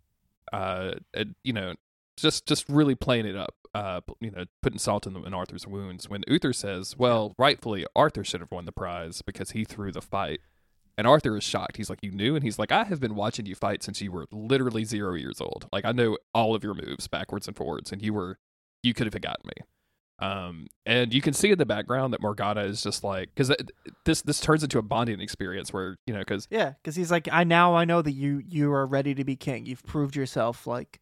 [0.53, 1.75] Uh, and, you know,
[2.17, 3.55] just just really playing it up.
[3.75, 6.09] Uh, you know, putting salt in, the, in Arthur's wounds.
[6.09, 10.03] When Uther says, "Well, rightfully, Arthur should have won the prize because he threw the
[10.03, 10.41] fight,"
[10.99, 11.79] And Arthur is shocked.
[11.79, 14.13] He's like, "You knew?" And he's like, "I have been watching you fight since you
[14.13, 15.69] were literally zero years old.
[15.73, 18.39] Like I know all of your moves backwards and forwards, and you were
[18.83, 19.65] you could have forgotten me."
[20.19, 23.53] Um, and you can see in the background that Morgana is just like because
[24.05, 27.29] this this turns into a bonding experience where you know because Yeah, because he's like,
[27.33, 29.67] I now I know that you you are ready to be king.
[29.67, 31.01] You've proved yourself, like,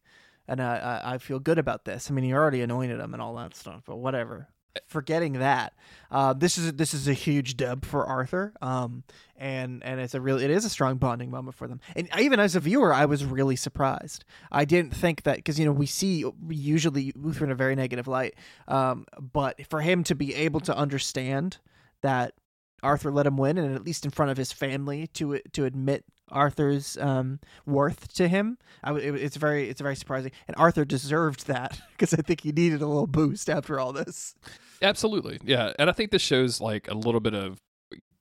[0.51, 2.11] and I I, I feel good about this.
[2.11, 4.49] I mean, you already anointed him and all that stuff, but whatever.
[4.87, 5.73] Forgetting that,
[6.11, 9.03] uh, this is this is a huge dub for Arthur, um,
[9.35, 11.81] and and it's a really it is a strong bonding moment for them.
[11.93, 14.23] And even as a viewer, I was really surprised.
[14.49, 18.07] I didn't think that because you know we see usually Uther in a very negative
[18.07, 18.35] light,
[18.69, 21.57] um, but for him to be able to understand
[22.01, 22.33] that
[22.81, 26.05] Arthur let him win, and at least in front of his family to to admit
[26.31, 28.57] Arthur's um, worth to him.
[28.83, 32.51] I, it, it's very it's very surprising, and Arthur deserved that because I think he
[32.51, 34.35] needed a little boost after all this.
[34.81, 37.59] Absolutely, yeah, and I think this shows like a little bit of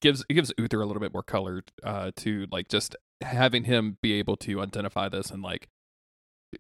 [0.01, 3.99] gives it gives Uther a little bit more color uh, to like just having him
[4.03, 5.69] be able to identify this and like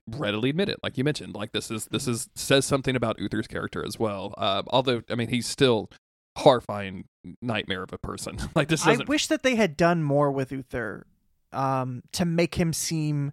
[0.06, 1.34] readily admit it like you mentioned.
[1.34, 4.34] Like this is this is says something about Uther's character as well.
[4.38, 5.90] Uh, although I mean he's still
[6.38, 7.06] horrifying
[7.42, 8.38] nightmare of a person.
[8.54, 11.06] Like this I wish that they had done more with Uther
[11.52, 13.32] um, to make him seem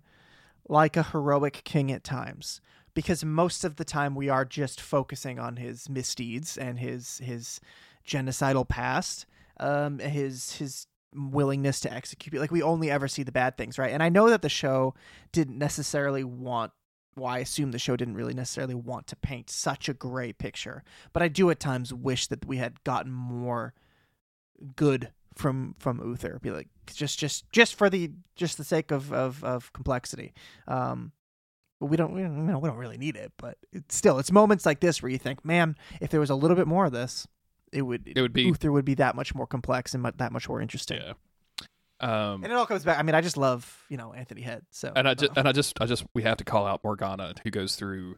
[0.68, 2.62] like a heroic king at times.
[2.94, 7.60] Because most of the time we are just focusing on his misdeeds and his his
[8.08, 9.26] genocidal past
[9.60, 12.42] um his his willingness to execute.
[12.42, 13.92] Like we only ever see the bad things right?
[13.92, 14.96] And i know that the show
[15.32, 16.72] didn't necessarily want
[17.18, 20.84] well, I assume the show didn't really necessarily want to paint such a gray picture,
[21.14, 23.74] but I do at times wish that we had gotten more
[24.76, 26.40] good from from Uther.
[26.42, 30.34] Be like just just just for the just the sake of of, of complexity.
[30.68, 31.12] Um,
[31.80, 33.32] but we don't we don't, you know, we don't really need it.
[33.38, 36.36] But it's still, it's moments like this where you think, man, if there was a
[36.36, 37.28] little bit more of this,
[37.72, 40.32] it would It would be- Uther would be that much more complex and mu- that
[40.32, 41.00] much more interesting.
[41.02, 41.14] yeah
[42.00, 43.00] um And it all comes back.
[43.00, 44.64] I mean, I just love you know Anthony Head.
[44.72, 47.34] So and I just and I just I just we have to call out Morgana
[47.44, 48.16] who goes through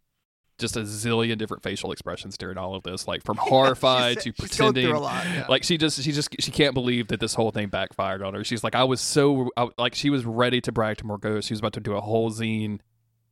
[0.60, 4.42] just a zillion different facial expressions during all of this, like from horrified she's- to
[4.42, 4.94] pretending.
[4.94, 5.46] lot, yeah.
[5.50, 8.44] Like she just she just she can't believe that this whole thing backfired on her.
[8.44, 11.46] She's like, I was so I, like she was ready to brag to Morgause.
[11.46, 12.80] She was about to do a whole zine.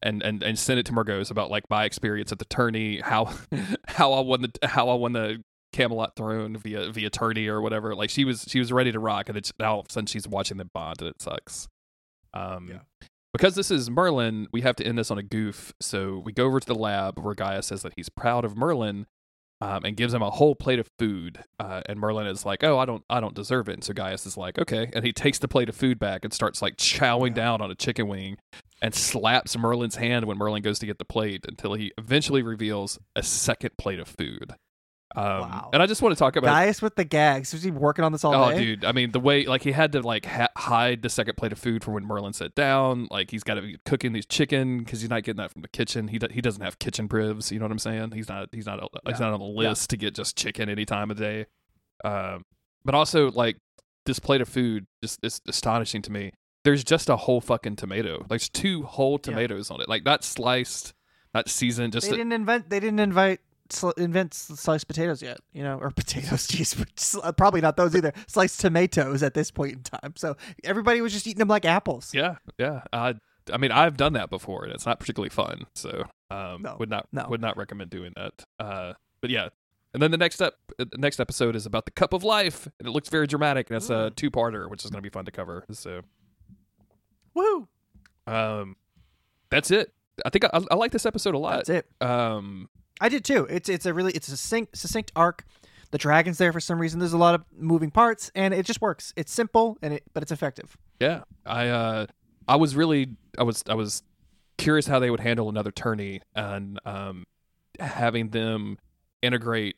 [0.04, 3.34] And, and, and send it to Morgause about like my experience at the tourney, how
[3.88, 7.96] how I won the how I won the Camelot throne via via tourney or whatever.
[7.96, 10.06] Like she was she was ready to rock, and it's now all of a sudden
[10.06, 11.68] she's watching them bond, and it sucks.
[12.32, 13.08] Um, Yeah.
[13.34, 15.74] Because this is Merlin, we have to end this on a goof.
[15.80, 19.06] So we go over to the lab where Gaius says that he's proud of Merlin,
[19.62, 21.44] um, and gives him a whole plate of food.
[21.60, 24.26] Uh, and Merlin is like, "Oh, I don't, I don't deserve it." And so Gaius
[24.26, 27.34] is like, "Okay," and he takes the plate of food back and starts like chowing
[27.34, 28.38] down on a chicken wing,
[28.82, 33.00] and slaps Merlin's hand when Merlin goes to get the plate until he eventually reveals
[33.16, 34.54] a second plate of food.
[35.16, 35.70] Um, Wow.
[35.74, 37.54] And I just want to talk about Gaius with the gags.
[37.54, 38.56] Was he working on this all Oh, day?
[38.56, 38.86] Oh, dude!
[38.86, 41.60] I mean, the way like he had to like ha- hide the second plate of
[41.60, 43.08] food for when Merlin sat down.
[43.10, 45.70] Like he's got to be cooking these chicken because he's not getting that from the
[45.70, 46.10] kitchen.
[46.10, 47.52] He do- he doesn't have kitchen privs.
[47.52, 48.12] You know what I'm saying?
[48.12, 51.10] He's not he's not he's not on the list to get just chicken any time
[51.10, 51.46] of day.
[52.04, 52.44] Um,
[52.84, 53.58] but also like
[54.06, 56.32] this plate of food just is astonishing to me.
[56.64, 58.18] There's just a whole fucking tomato.
[58.20, 59.32] Like there's two whole Yeah.
[59.32, 59.88] tomatoes on it.
[59.88, 60.94] Like not sliced,
[61.34, 61.94] not seasoned.
[61.94, 62.70] Just They a- didn't invent.
[62.70, 63.40] They didn't invite
[63.74, 65.40] sl- invent sliced potatoes yet.
[65.54, 66.48] You know, or potatoes.
[66.48, 68.14] Jeez, sl- probably not those either.
[68.28, 70.14] Sliced tomatoes at this point in time.
[70.16, 72.12] So everybody was just eating them like apples.
[72.14, 72.82] Yeah, yeah.
[72.94, 73.16] I
[73.52, 75.68] I mean, I've done that before, and it's not particularly fun.
[75.74, 77.26] So, um, No, would not no.
[77.30, 78.34] would not recommend doing that.
[78.60, 79.50] Uh, but yeah.
[79.94, 82.88] And then the next up, the next episode is about the cup of life, and
[82.88, 85.32] it looks very dramatic, and it's a two-parter, which is going to be fun to
[85.32, 85.64] cover.
[85.72, 86.02] So,
[87.34, 87.68] Woo!
[88.28, 88.76] um,
[89.50, 89.94] that's it.
[90.26, 91.66] I think I, I like this episode a lot.
[91.66, 91.86] That's it.
[92.02, 93.46] Um, I did too.
[93.50, 95.46] It's it's a really it's a succinct, succinct arc.
[95.92, 97.00] The dragon's there for some reason.
[97.00, 99.14] There's a lot of moving parts, and it just works.
[99.16, 100.78] It's simple, and it but it's effective.
[101.00, 102.06] Yeah, I uh,
[102.48, 104.04] I was really I was I was
[104.58, 107.26] curious how they would handle another tourney and um,
[107.80, 108.78] having them
[109.22, 109.76] integrate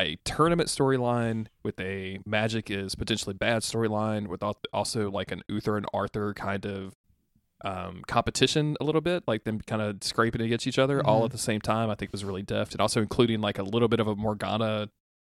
[0.00, 4.42] a tournament storyline with a magic is potentially bad storyline with
[4.72, 6.94] also like an Uther and Arthur kind of
[7.64, 11.26] um, competition a little bit, like them kind of scraping against each other all Mhm.
[11.26, 11.90] at the same time.
[11.90, 14.88] I think was really deft, and also including like a little bit of a Morgana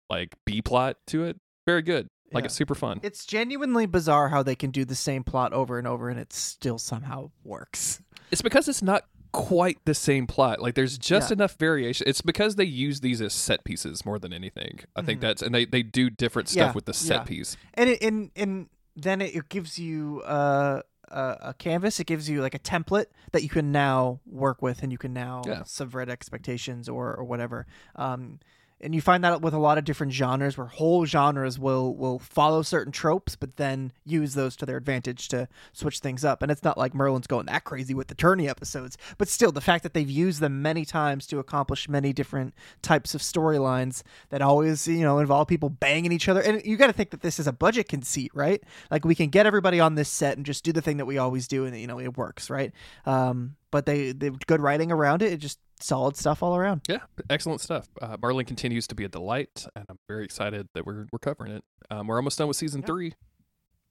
[0.10, 1.40] like B plot to it.
[1.66, 2.10] Very good.
[2.32, 2.46] Like Yeah.
[2.48, 3.00] it's super fun.
[3.04, 6.34] It's genuinely bizarre how they can do the same plot over and over, and it
[6.34, 8.02] still somehow works.
[8.32, 10.62] It's because it's not quite the same plot.
[10.62, 11.36] Like there's just Yeah.
[11.36, 12.08] enough variation.
[12.08, 14.80] It's because they use these as set pieces more than anything.
[14.96, 15.22] I think Mhm.
[15.24, 17.24] that's and they, they do different stuff Yeah, with the set yeah.
[17.24, 17.58] piece.
[17.74, 22.00] and it, and and then it, it gives you uh, a a canvas.
[22.00, 25.14] It gives you like a template that you can now work with, and you can
[25.14, 25.64] now Yeah.
[25.64, 27.66] subvert expectations or or whatever.
[27.96, 28.40] Um,
[28.84, 32.20] and you find that with a lot of different genres where whole genres will will
[32.20, 36.42] follow certain tropes but then use those to their advantage to switch things up.
[36.42, 39.62] And it's not like merlin's going that crazy with the tourney episodes but still the
[39.62, 44.42] fact that they've used them many times to accomplish many different types of storylines that
[44.42, 46.42] always you know involve people banging each other.
[46.42, 48.62] And you got to think that this is a budget conceit right?
[48.92, 51.18] Like we can get everybody on this set and just do the thing that we
[51.18, 52.74] always do and you know it works right?
[53.06, 56.82] Um but they they good writing around it it just solid stuff all around.
[56.88, 57.90] Yeah, excellent stuff.
[58.00, 61.52] Uh, Merlin continues to be a delight, and I'm very excited that we're we're covering
[61.52, 61.64] it.
[61.90, 63.14] Um, we're almost done with season three,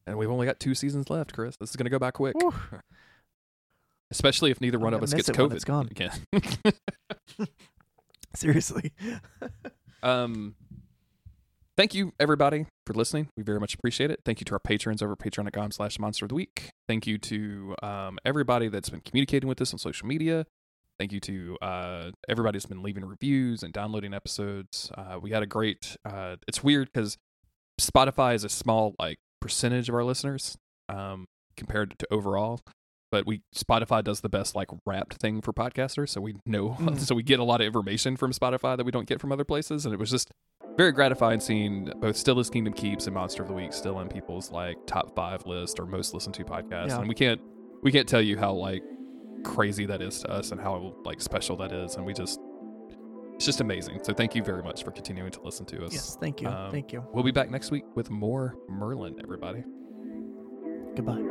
[0.07, 1.57] and we've only got two seasons left, Chris.
[1.57, 2.37] This is going to go by quick,
[4.13, 5.89] especially if neither one of us gets COVID it's gone.
[5.91, 6.13] again.
[8.37, 8.93] Seriously.
[10.05, 10.55] um,
[11.77, 13.29] thank you everybody for listening.
[13.37, 14.21] We very much appreciate it.
[14.25, 16.71] Thank you to our patrons over at patreon.com slash monster of the week.
[16.89, 20.47] Thank you to um, everybody that's been communicating with us on social media.
[20.99, 24.91] Thank you to uh, everybody that's been leaving reviews and downloading episodes.
[24.97, 25.97] Uh, we had a great.
[26.05, 27.17] Uh, it's weird because
[27.81, 30.57] Spotify is a small like percentage of our listeners
[30.89, 32.61] um, compared to overall,
[33.11, 36.11] but we Spotify does the best like wrapped thing for podcasters.
[36.11, 37.01] So we know, Mm.
[37.01, 39.45] so we get a lot of information from Spotify that we don't get from other
[39.45, 40.31] places, and it was just
[40.77, 44.09] very gratifying seeing both Still His Kingdom Keeps and Monster of the Week still in
[44.09, 46.89] people's like top five list or most listened to podcasts.
[46.89, 47.01] Yeah.
[47.01, 47.41] And we can't
[47.83, 48.83] we can't tell you how like
[49.45, 51.97] crazy that is to us and how like special that is.
[51.97, 52.41] And we just
[53.35, 54.01] it's just amazing.
[54.03, 55.93] So thank you very much for continuing to listen to us.
[55.93, 56.49] Yes, thank you.
[56.49, 57.05] Um, thank you.
[57.13, 59.65] We'll be back next week with more Merlin, everybody.
[60.95, 61.23] Goodbye.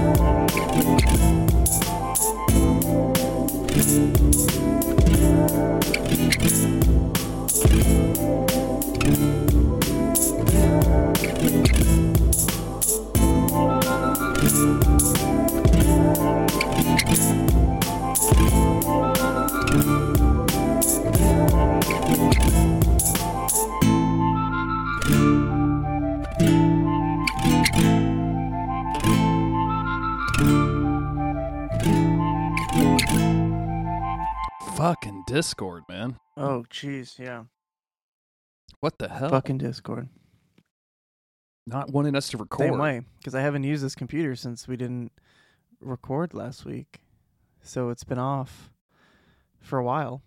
[0.00, 0.30] Fucking
[35.30, 36.16] Discord, man.
[36.36, 37.44] Oh, jeez, yeah.
[38.80, 39.28] What the hell?
[39.28, 40.08] Fucking Discord.
[41.66, 42.68] Not wanting us to record.
[42.68, 45.12] Same way, because I haven't used this computer since we didn't
[45.80, 47.00] record last week,
[47.62, 48.70] so it's been off
[49.60, 50.22] for a while,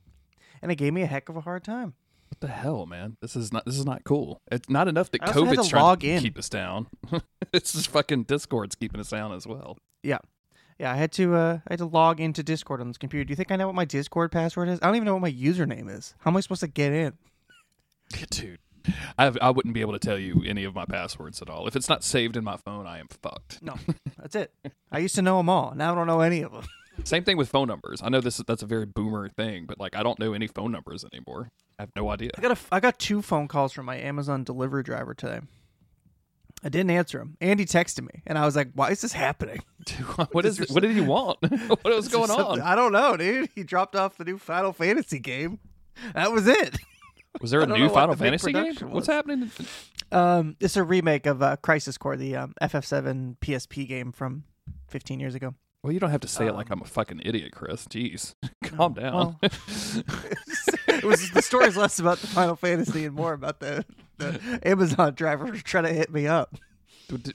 [0.61, 1.95] and it gave me a heck of a hard time.
[2.29, 3.17] What the hell, man?
[3.21, 4.41] This is not this is not cool.
[4.51, 6.21] It's not enough that I also had COVID's trying to in.
[6.21, 6.87] keep us down.
[7.53, 9.77] it's just fucking Discord's keeping us down as well.
[10.01, 10.19] Yeah,
[10.81, 13.23] I had to uh, I had to log into Discord on this computer.
[13.23, 14.79] Do you think I know what my Discord password is?
[14.81, 16.15] I don't even know what my username is.
[16.19, 17.13] How am I supposed to get in?
[18.29, 18.59] Dude,
[19.17, 21.67] I I wouldn't be able to tell you any of my passwords at all.
[21.67, 23.61] If it's not saved in my phone, I am fucked.
[23.61, 23.75] No,
[24.17, 24.51] that's it.
[24.91, 25.73] I used to know them all.
[25.75, 26.65] Now I don't know any of them.
[27.03, 28.01] Same thing with phone numbers.
[28.03, 30.71] I know this that's a very boomer thing, but like I don't know any phone
[30.71, 31.49] numbers anymore.
[31.79, 32.29] I have no idea.
[32.37, 35.39] I got a, I got two phone calls from my Amazon delivery driver today.
[36.63, 37.37] I didn't answer him.
[37.41, 39.59] Andy texted me, and I was like, "Why is this happening?"
[40.31, 40.59] what is?
[40.69, 41.39] What did he want?
[41.67, 42.61] what was going on?
[42.61, 43.49] I don't know, dude.
[43.53, 45.59] He dropped off the new Final Fantasy game.
[46.13, 46.77] That was it.
[47.41, 48.63] Was there a new Final Fantasy game?
[48.63, 49.51] production What's happening?
[50.11, 54.43] Um, it's a remake of uh, Crisis Core, the um, FF7 PSP game from
[54.89, 55.55] 15 years ago.
[55.81, 57.85] Well, you don't have to say it like Um, I'm a fucking idiot, Chris.
[57.87, 59.13] Jeez, calm down.
[59.13, 59.39] well.
[60.87, 63.85] It was the story's less about the Final Fantasy and more about the,
[64.17, 66.57] the Amazon driver trying to hit me up.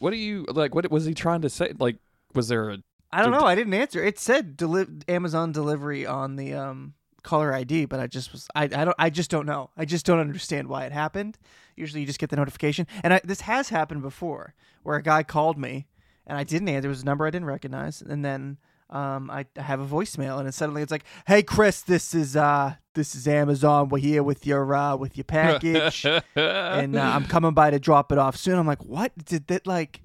[0.01, 0.75] what do you like?
[0.75, 1.73] What was he trying to say?
[1.79, 1.97] Like,
[2.35, 2.79] was there a
[3.11, 3.47] I don't know.
[3.47, 4.05] I didn't answer.
[4.05, 6.93] It said deli- Amazon delivery on the um,
[7.23, 9.71] caller ID, but I just was I, I don't I just don't know.
[9.77, 11.39] I just don't understand why it happened.
[11.77, 15.23] Usually you just get the notification, and I, this has happened before where a guy
[15.23, 15.87] called me
[16.27, 16.87] and I didn't answer.
[16.87, 18.59] It was a number I didn't recognize, and then
[18.91, 22.37] um, I, I have a voicemail, and it suddenly it's like, "Hey Chris, this is
[22.37, 23.89] uh this is Amazon.
[23.89, 26.05] We're here with your uh with your package."
[26.37, 28.59] and uh, I'm coming by to drop it off soon.
[28.59, 30.01] I'm like, what did that like?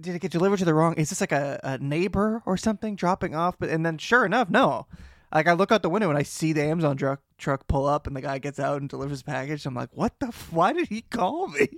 [0.00, 0.94] Did it get delivered to the wrong?
[0.94, 3.56] Is this like a, a neighbor or something dropping off?
[3.58, 4.86] But and then sure enough, no.
[5.34, 8.06] Like I look out the window and I see the Amazon truck truck pull up,
[8.06, 9.66] and the guy gets out and delivers package.
[9.66, 10.28] I'm like, what the?
[10.28, 11.68] F- why did he call me?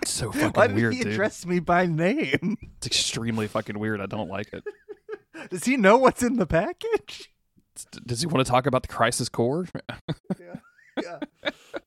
[0.00, 1.12] It's so fucking why did weird, he dude.
[1.12, 2.56] address me by name?
[2.78, 4.00] It's extremely fucking weird.
[4.00, 4.64] I don't like it.
[5.50, 7.30] Does he know what's in the package?
[8.06, 9.66] Does he want to talk about the Crisis Core?
[10.40, 10.56] yeah.
[11.02, 11.18] Yeah.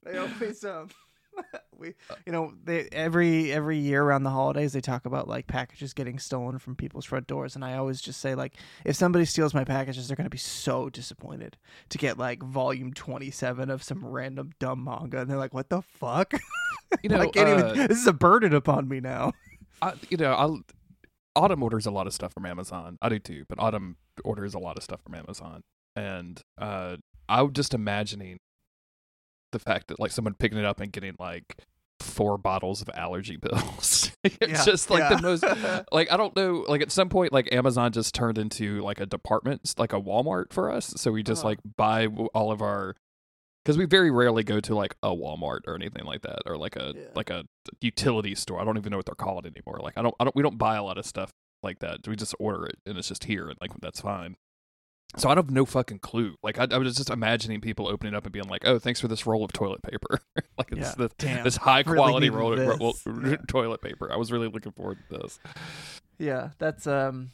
[0.03, 0.89] They always um
[1.77, 1.93] we
[2.25, 6.19] you know, they every every year around the holidays they talk about like packages getting
[6.19, 9.63] stolen from people's front doors and I always just say like if somebody steals my
[9.63, 11.57] packages they're going to be so disappointed
[11.89, 15.81] to get like volume 27 of some random dumb manga and they're like what the
[15.81, 16.33] fuck?
[17.03, 19.33] You know, I can't uh, even this is a burden upon me now.
[19.81, 20.61] I, you know, I'll,
[21.37, 22.97] Autumn orders a lot of stuff from Amazon.
[23.01, 25.61] I do too, but Autumn orders a lot of stuff from Amazon,
[25.95, 26.97] and uh,
[27.29, 28.37] I'm just imagining
[29.51, 31.55] the fact that like someone picking it up and getting like
[31.99, 34.11] four bottles of allergy pills.
[34.23, 35.15] it's Yeah, just like yeah.
[35.15, 35.43] the most
[35.91, 39.05] like I don't know like at some point like Amazon just turned into like a
[39.05, 40.93] department like a Walmart for us.
[40.97, 41.49] So we just Uh-huh.
[41.49, 42.95] like buy all of our
[43.67, 46.77] because we very rarely go to like a Walmart or anything like that or like
[46.77, 47.01] a Yeah.
[47.15, 47.43] like a
[47.81, 48.61] utility store.
[48.61, 49.81] I don't even know what they're called anymore.
[49.83, 51.31] Like I don't I don't we don't buy a lot of stuff
[51.63, 52.07] like that.
[52.07, 54.37] We just order it and it's just here and like that's fine.
[55.17, 56.35] So I don't have no fucking clue.
[56.41, 59.09] Like I, I was just imagining people opening up and being like, "Oh, thanks for
[59.09, 60.19] this roll of toilet paper."
[60.57, 60.93] like it's Yeah.
[60.97, 61.43] the, Damn.
[61.43, 62.79] this high quality needed roll, this.
[62.79, 62.93] roll,
[63.25, 63.35] Yeah.
[63.49, 64.09] toilet paper.
[64.11, 65.39] I was really looking forward to this.
[66.19, 67.31] Yeah, that's um,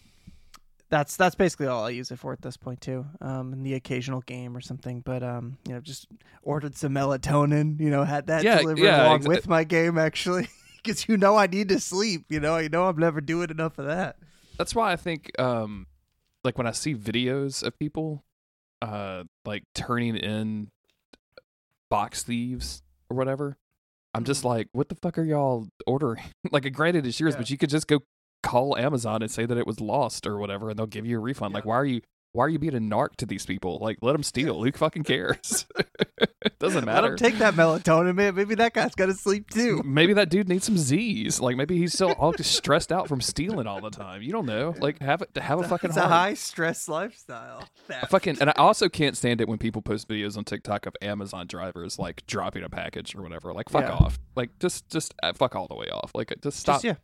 [0.94, 3.04] that's that's basically all I use it for at this point too.
[3.20, 6.08] Um, in the occasional game or something, but um, you know, just
[6.44, 7.80] ordered some melatonin.
[7.80, 11.18] You know, had that Yeah, delivered yeah, along exa- with my game actually, because you
[11.18, 12.26] know I need to sleep.
[12.30, 14.18] You know, you know I'm never doing enough of that.
[14.60, 15.88] That's why I think, um,
[16.44, 18.24] like when I see videos of people,
[18.84, 20.70] uh, like turning in
[21.90, 23.58] box thieves or whatever,
[24.14, 26.24] I'm just like, what the fuck are y'all ordering?
[26.52, 27.40] like, granted, it's yours, Yeah.
[27.40, 28.02] but you could just go
[28.44, 31.22] call Amazon and say that it was lost or whatever, and they'll give you a
[31.22, 31.54] refund.
[31.54, 32.02] Like, why are you?
[32.36, 33.78] Why are you being a narc to these people?
[33.80, 34.64] Like, let them steal.
[34.64, 35.68] Who fucking cares?
[36.18, 37.04] it doesn't matter.
[37.04, 38.34] Let him take that melatonin, man.
[38.34, 39.84] Maybe that guy's got to sleep too.
[39.86, 41.40] Maybe that dude needs some Z's.
[41.40, 44.24] Like maybe he's still all just stressed out from stealing all the time.
[44.24, 44.74] You don't know.
[44.80, 47.66] Like have it have a fucking It's a high stress lifestyle.
[48.10, 51.46] Fucking and I also can't stand it when people post videos on TikTok of Amazon
[51.46, 53.54] drivers like dropping a package or whatever.
[53.54, 53.94] Like fuck Yeah.
[53.94, 54.18] off.
[54.36, 56.10] Like just just uh, fuck all the way off.
[56.16, 56.96] Like just stop Just, yeah,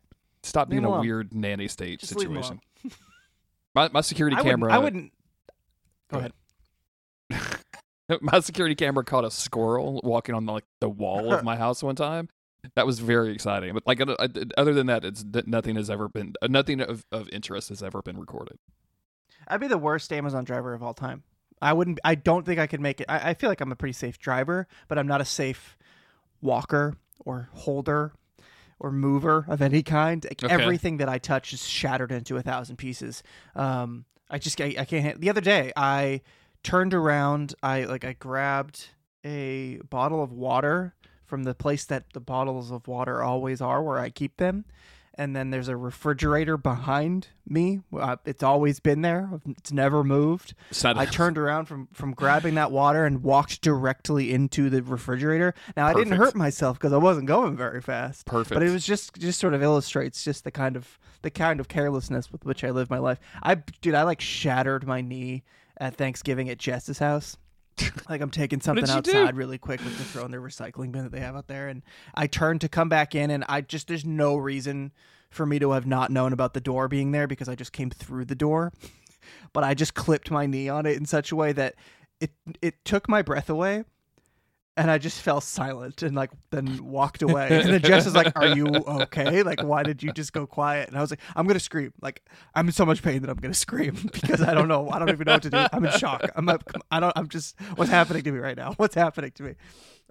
[0.42, 2.60] stop being a weird nanny state Just situation.
[3.74, 4.52] My my security I wouldn't.
[4.52, 5.12] camera I wouldn't.
[6.08, 6.32] Go ahead.
[8.20, 11.94] my security camera caught a squirrel walking on like the wall of my house one
[11.94, 12.28] time.
[12.74, 13.72] That was very exciting.
[13.72, 14.28] But like uh,
[14.58, 18.02] other than that, it's nothing has ever been uh, nothing of, of interest has ever
[18.02, 18.58] been recorded.
[19.46, 21.22] I'd be the worst Amazon driver of all time.
[21.62, 22.00] I wouldn't.
[22.04, 23.06] I don't think I could make it.
[23.08, 25.78] I, I feel like I'm a pretty safe driver, but I'm not a safe
[26.42, 28.12] walker or holder
[28.80, 30.24] or mover of any kind.
[30.24, 30.52] Like, Okay.
[30.52, 33.22] Everything that I touch is shattered into a thousand pieces.
[33.54, 35.20] Um, I just I, I can't.
[35.20, 36.22] The other day, I
[36.62, 37.54] turned around.
[37.62, 38.88] I like I grabbed
[39.24, 40.94] a bottle of water
[41.26, 44.64] from the place that the bottles of water always are, where I keep them.
[45.14, 47.80] And then there's a refrigerator behind me.
[47.94, 49.28] Uh, it's always been there.
[49.58, 50.54] It's never moved.
[50.70, 55.54] Sad- I turned around from from grabbing that water and walked directly into the refrigerator.
[55.76, 58.24] Now I didn't hurt myself because I wasn't going very fast.
[58.26, 58.54] Perfect.
[58.54, 61.68] But it was just just sort of illustrates just the kind of the kind of
[61.68, 63.18] carelessness with which I live my life.
[63.42, 65.42] I dude, I like shattered my knee
[65.78, 67.36] at Thanksgiving at Jess's house.
[68.08, 68.92] like I'm taking something do?
[68.92, 71.68] outside really quick with the throw in their recycling bin that they have out there,
[71.68, 71.82] and
[72.14, 74.92] I turned to come back in, and I just there's no reason
[75.30, 77.90] for me to have not known about the door being there because I just came
[77.90, 78.72] through the door,
[79.52, 81.74] but I just clipped my knee on it in such a way that
[82.20, 83.84] it it took my breath away.
[84.80, 87.48] And I just fell silent and like then walked away.
[87.50, 89.42] And then Jess is like, "Are you okay?
[89.42, 91.92] Like, why did you just go quiet?" And I was like, "I'm gonna scream.
[92.00, 92.24] Like,
[92.54, 94.88] I'm in so much pain that I'm gonna scream because I don't know.
[94.88, 95.66] I don't even know what to do.
[95.70, 96.30] I'm in shock.
[96.34, 96.48] I'm.
[96.48, 97.12] Up, I don't.
[97.14, 97.60] I'm just.
[97.74, 98.72] What's happening to me right now?
[98.78, 99.54] What's happening to me?"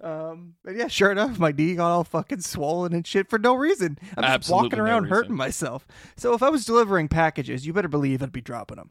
[0.04, 0.54] Um.
[0.62, 3.98] But yeah, sure enough, my knee got all fucking swollen and shit for no reason.
[4.16, 5.16] I'm just Absolutely walking around reason.
[5.16, 5.84] hurting myself.
[6.16, 8.90] So if I was delivering packages, you better believe I'd be dropping them.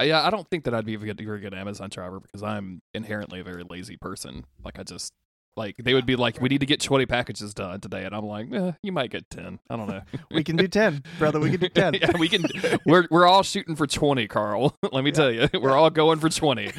[0.00, 2.80] Yeah, I don't think that I'd be a good, very good Amazon driver because I'm
[2.94, 4.44] inherently a very lazy person.
[4.64, 5.12] Like I just
[5.56, 8.24] like they would be like, "We need to get 20 packages done today," and I'm
[8.26, 9.60] like, eh, "You might get 10.
[9.70, 11.38] I don't know." We can do ten, brother.
[11.38, 11.94] We can do ten.
[11.94, 12.44] yeah, we can.
[12.86, 14.76] We're we're all shooting for 20, Carl.
[14.90, 16.72] Let me tell you, we're all going for 20.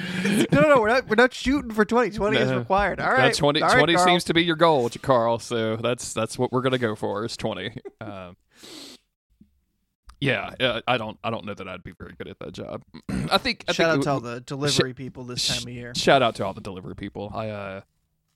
[0.51, 1.07] no, no, no, we're not.
[1.07, 2.11] We're not shooting for twenty.
[2.11, 2.99] Twenty is required.
[2.99, 4.05] All 20, All right, 20 Carl.
[4.05, 5.39] seems to be your goal, Carl.
[5.39, 7.77] So that's that's what we're gonna go for is 20.
[8.01, 8.35] Um,
[10.19, 12.83] yeah, uh, I don't I don't know that I'd be very good at that job.
[13.31, 15.73] I think I Shout out think to all the delivery people this sh- time of
[15.73, 15.93] year.
[15.95, 17.31] Shout out to all the delivery people.
[17.33, 17.81] I uh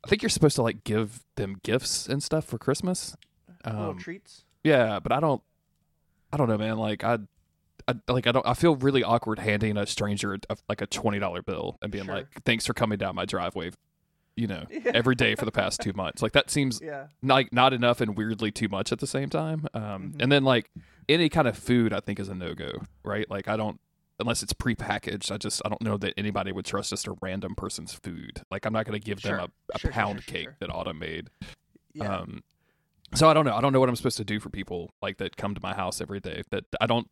[0.03, 3.15] I think you're supposed to like give them gifts and stuff for Christmas.
[3.65, 4.43] Little Um, treats.
[4.63, 5.41] yeah, but I don't
[6.31, 6.77] I don't know, man.
[6.77, 7.19] Like I
[7.87, 8.45] I, like I don't.
[8.45, 12.05] I feel really awkward handing a stranger a, like a twenty dollar bill and being
[12.05, 12.15] Sure.
[12.15, 13.71] like, "Thanks for coming down my driveway,"
[14.39, 14.91] you know, Yeah.
[14.93, 16.21] every day for the past two months.
[16.21, 17.07] Like that seems Yeah.
[17.21, 19.67] like not enough and weirdly too much at the same time.
[19.73, 20.21] Um, Mhm.
[20.21, 20.69] and then like
[21.07, 22.71] any kind of food, I think is a no go,
[23.03, 23.29] right?
[23.29, 23.79] Like I don't
[24.21, 25.31] unless it's prepackaged.
[25.31, 28.41] I just I don't know that anybody would trust just a random person's food.
[28.51, 29.37] Like I'm not going to give Sure.
[29.37, 31.29] them a, a Sure, pound sure, cake that Autumn made.
[31.93, 32.17] Yeah.
[32.17, 32.43] Um,
[33.15, 33.55] so I don't know.
[33.55, 35.73] I don't know what I'm supposed to do for people like that come to my
[35.73, 36.43] house every day.
[36.51, 37.09] That I don't.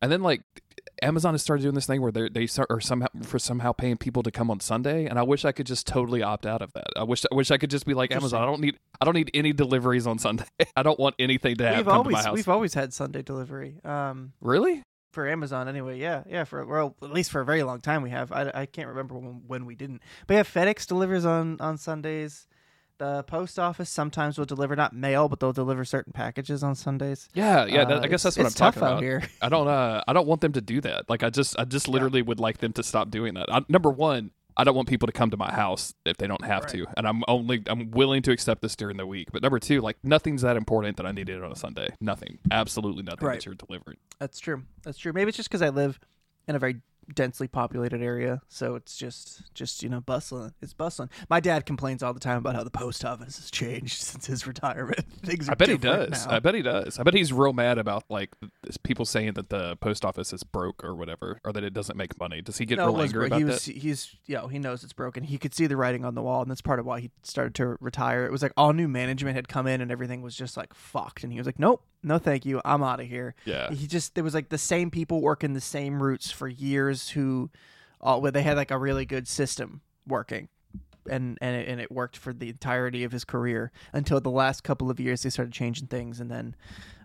[0.00, 0.42] And then like
[1.00, 3.96] Amazon has started doing this thing where they they start, are somehow for somehow paying
[3.96, 6.72] people to come on Sunday, and I wish I could just totally opt out of
[6.74, 6.88] that.
[6.96, 8.42] I wish I wish I could just be like Amazon.
[8.42, 10.44] I don't need I don't need any deliveries on Sunday.
[10.76, 12.36] I don't want anything to have We've come always to my house.
[12.36, 13.76] we've always had Sunday delivery.
[13.84, 14.82] Um, Really?
[15.12, 15.98] for Amazon anyway.
[15.98, 16.44] Yeah, yeah.
[16.44, 18.32] For well, at least for a very long time we have.
[18.32, 20.02] I, I can't remember when, when we didn't.
[20.26, 22.46] But yeah, FedEx delivers on on Sundays.
[22.98, 27.28] The post office sometimes will deliver not mail, but they'll deliver certain packages on Sundays.
[27.34, 27.84] Yeah, yeah.
[27.84, 29.02] that, Uh, I guess that's what I'm talking out about.
[29.02, 29.22] here.
[29.40, 31.10] I don't uh I don't want them to do that.
[31.10, 33.46] Like I just I just literally would like them to stop doing that.
[33.52, 36.44] I, number one, I don't want people to come to my house if they don't
[36.44, 39.32] have to, and I'm only I'm willing to accept this during the week.
[39.32, 41.88] But number two, like nothing's that important that I need it on a Sunday.
[42.00, 43.36] Nothing, absolutely nothing Right.
[43.40, 43.96] that you're delivering.
[44.20, 44.62] That's true.
[44.84, 45.12] That's true.
[45.12, 45.98] Maybe it's just because I live
[46.46, 46.76] in a very
[47.14, 50.52] densely populated area, so it's just just you know bustling.
[50.60, 51.10] It's bustling.
[51.28, 54.46] My dad complains all the time about how the post office has changed since his
[54.46, 55.04] retirement.
[55.22, 56.26] Things are I bet he does.
[56.26, 56.36] now.
[56.36, 56.98] I bet he does.
[56.98, 58.30] I bet he's real mad about like
[58.62, 61.96] this- people saying that the post office is broke or whatever, or that it doesn't
[61.96, 62.42] make money.
[62.42, 63.76] Does he get no, real angry about he was that?
[63.76, 65.24] he's you know he knows it's broken.
[65.24, 67.54] He could see the writing on the wall, and that's part of why he started
[67.56, 68.24] to retire.
[68.24, 71.24] It was like all new management had come in, and everything was just like fucked.
[71.24, 73.70] And he was like, "Nope, no, thank you, I'm out of here." Yeah.
[73.72, 77.50] He just there was like the same people working the same routes for years who,
[78.00, 80.48] uh, all where they had like a really good system working.
[81.10, 84.62] And and it, and it worked for the entirety of his career until the last
[84.62, 86.54] couple of years they started changing things and then,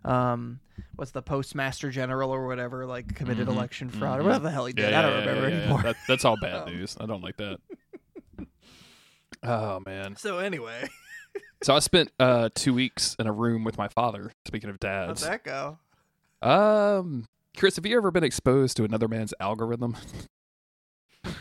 [0.05, 0.59] um,
[0.95, 3.57] what's the postmaster general or whatever like committed mm-hmm.
[3.57, 4.27] election fraud or mm-hmm.
[4.27, 5.81] whatever the hell he did I don't remember anymore.
[5.81, 6.95] That, that's all bad um, news.
[6.99, 7.57] I don't like that.
[9.43, 10.15] Oh man.
[10.15, 10.89] So anyway,
[11.63, 14.31] So I spent uh two weeks in a room with my father.
[14.45, 15.77] Speaking of dads, how'd that go?
[16.41, 17.25] um,
[17.57, 19.97] Chris, have you ever been exposed to another man's algorithm?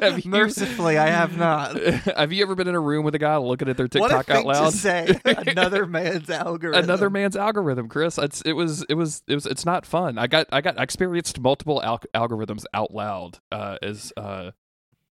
[0.00, 1.76] have you, Mercifully, I have not.
[2.16, 4.16] have you ever been in a room with a guy looking at their what a
[4.16, 4.70] TikTok thing out loud?
[4.70, 5.20] to say!
[5.24, 6.84] Another man's algorithm.
[6.84, 8.18] Another man's algorithm, Chris.
[8.18, 10.18] It's it was it was it was it's not fun.
[10.18, 13.38] I got I got I experienced multiple al- algorithms out loud.
[13.50, 14.50] Uh, as uh,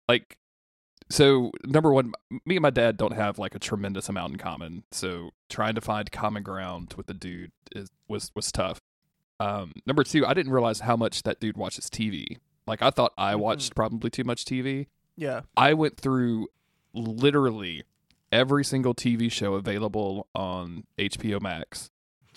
[0.09, 0.37] like
[1.09, 2.13] so number one,
[2.45, 4.85] me and my dad don't have like a tremendous amount in common.
[4.91, 8.81] So trying to find common ground with the dude is was was tough.
[9.39, 12.39] Um, number two, I didn't realize how much that dude watches TV.
[12.67, 13.39] Like I thought I Mhm.
[13.41, 14.87] watched probably too much TV.
[15.17, 15.43] Yeah.
[15.57, 16.49] I went through
[16.95, 17.85] literally
[18.33, 21.91] every single TV show available on HBO Max.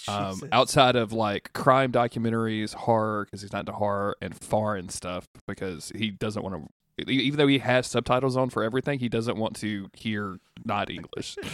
[0.08, 5.28] Um, outside of like crime documentaries, horror because he's not into horror and foreign stuff
[5.46, 6.70] because he doesn't want to.
[7.08, 11.38] Even though he has subtitles on for everything, he doesn't want to hear not English.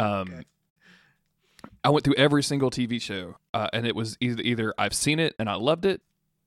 [0.00, 0.42] Um, Okay.
[1.82, 5.18] I went through every single TV show, uh, and it was either either I've seen
[5.18, 6.02] it and I loved it,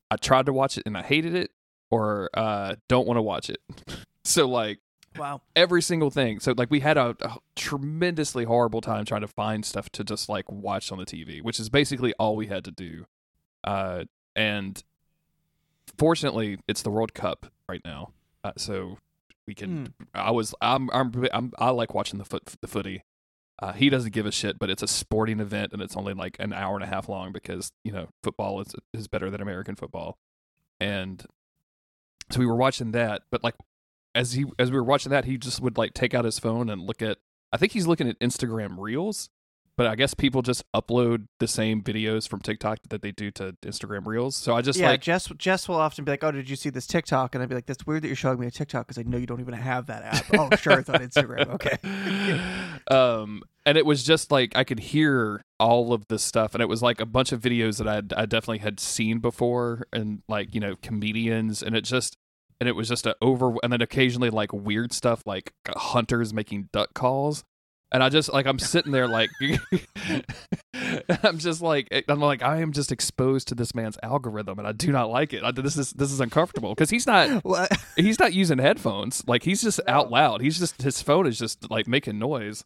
[0.10, 1.52] I tried to watch it and I hated it,
[1.89, 3.60] or uh, don't want to watch it.
[4.24, 4.80] so like
[5.18, 5.42] Wow.
[5.54, 6.39] every single thing.
[6.39, 10.30] So like we had a, a tremendously horrible time trying to find stuff to just
[10.30, 13.06] like watch on the TV, which is basically all we had to do.
[13.66, 14.82] Uh, and
[15.98, 18.14] fortunately, it's the World Cup right now,
[18.44, 18.98] uh, so
[19.48, 19.94] we can.
[20.14, 23.04] I was I'm I'm, I'm I like watching the foot the footy.
[23.62, 26.36] Uh, he doesn't give a shit, but it's a sporting event and it's only like
[26.39, 29.76] an hour and a half long because you know football is is better than American
[29.76, 30.18] football,
[30.80, 31.26] and
[32.32, 33.24] so we were watching that.
[33.32, 33.56] But like
[34.16, 36.70] as he as we were watching that, he just would like take out his phone
[36.70, 37.18] and look at.
[37.54, 39.30] I think he's looking at Instagram Reels,
[39.78, 43.56] but I guess people just upload the same videos from TikTok that they do to
[43.64, 44.36] Instagram Reels.
[44.36, 45.28] So I just yeah, like Jess.
[45.38, 47.66] Jess will often be like, "Oh, did you see this TikTok?" And I'd be like,
[47.66, 49.88] "That's weird that you're showing me a TikTok because I know you don't even have
[49.88, 51.48] that app." oh, sure, it's on Instagram.
[51.50, 51.78] Okay.
[52.96, 56.68] um and it was just like i could hear all of this stuff and it
[56.68, 60.54] was like a bunch of videos that i i definitely had seen before and like
[60.54, 62.18] you know comedians and it just
[62.60, 66.70] and it was just a over and then occasionally like weird stuff like hunters making
[66.72, 67.44] duck calls
[67.92, 69.30] and i just like i'm sitting there like
[71.24, 74.68] i'm just like eh, i'm like i am just exposed to this man's algorithm and
[74.68, 77.68] i do not like it I, this is this is uncomfortable because he's not Well,
[77.96, 79.24] he's not using headphones.
[79.28, 80.42] Like he's just out loud.
[80.42, 82.64] He's just his phone is just like making noise.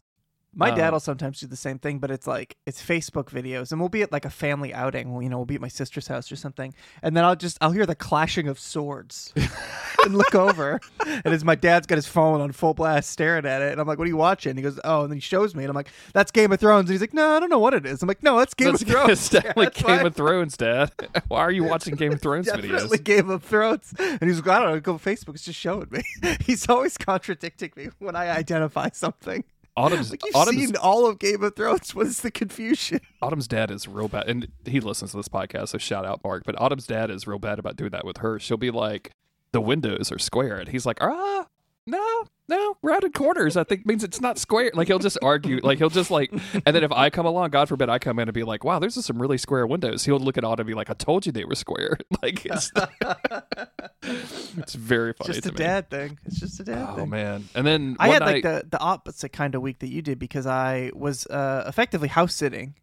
[0.58, 3.72] My dad Um, will sometimes do the same thing, but it's like it's Facebook videos,
[3.72, 5.12] and we'll be at like a family outing.
[5.12, 7.58] Well, you know, we'll be at my sister's house or something, and then I'll just
[7.60, 9.34] I'll hear the clashing of swords,
[10.04, 13.60] and look over, and as my dad's got his phone on full blast, staring at
[13.60, 15.54] it, and I'm like, "What are you watching?" He goes, "Oh," and then he shows
[15.54, 17.58] me, and I'm like, "That's Game of Thrones," and he's like, "No, I don't know
[17.58, 19.96] what it is." I'm like, "No, that's Game That's of Thrones." It's definitely That's Game
[19.98, 20.90] why- of Thrones, Dad.
[21.28, 23.04] Why are you watching Game of Thrones Definitely videos?
[23.04, 23.92] Game of Thrones.
[23.98, 25.34] And he's like, I don't know, go Facebook.
[25.34, 26.02] It's just showing me.
[26.40, 29.44] He's always contradicting me when I identify something.
[29.76, 31.94] Autumn's Like, you've Autumn's, seen all of Game of Thrones.
[31.94, 33.00] What is the confusion?
[33.20, 36.44] Autumn's dad is real bad, and he listens to this podcast, so shout out Mark.
[36.44, 38.38] But Autumn's dad is real bad about doing that with her.
[38.38, 39.10] She'll be like,
[39.52, 41.46] "The windows are square," and he's like, "Ah."
[41.86, 43.56] No, no, rounded corners.
[43.56, 44.70] I think means it's not square.
[44.74, 45.60] Like he'll just argue.
[45.62, 48.28] Like he'll just like, and then if I come along, God forbid, I come in
[48.28, 50.04] and be like, wow, there's some really square windows.
[50.04, 51.96] He'll look at Autumn and be like, I told you they were square.
[52.22, 52.70] like it's,
[54.02, 55.32] it's very funny.
[55.34, 55.56] just a me.
[55.56, 56.18] dad thing.
[56.24, 57.10] It's just a dad Oh thing.
[57.10, 57.48] man!
[57.54, 60.18] And then I had night, like the the opposite kind of week that you did
[60.18, 62.74] because I was uh, effectively house sitting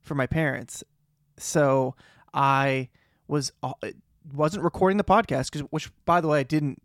[0.00, 0.84] for my parents,
[1.38, 1.94] so
[2.32, 2.88] I
[3.28, 3.72] was uh,
[4.34, 6.82] wasn't recording the podcast because which by the way I didn't.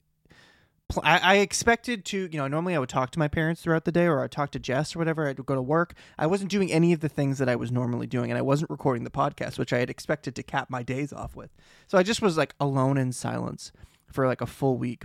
[0.94, 3.86] Pl- I, I expected to, you know, normally I would talk to my parents throughout
[3.86, 5.28] the day or I'd talk to Jess or whatever.
[5.28, 5.94] I'd go to work.
[6.18, 8.70] I wasn't doing any of the things that I was normally doing and I wasn't
[8.70, 11.52] recording the podcast, which I had expected to cap my days off with.
[11.88, 13.72] So I just was like alone in silence
[14.08, 15.04] for like a full week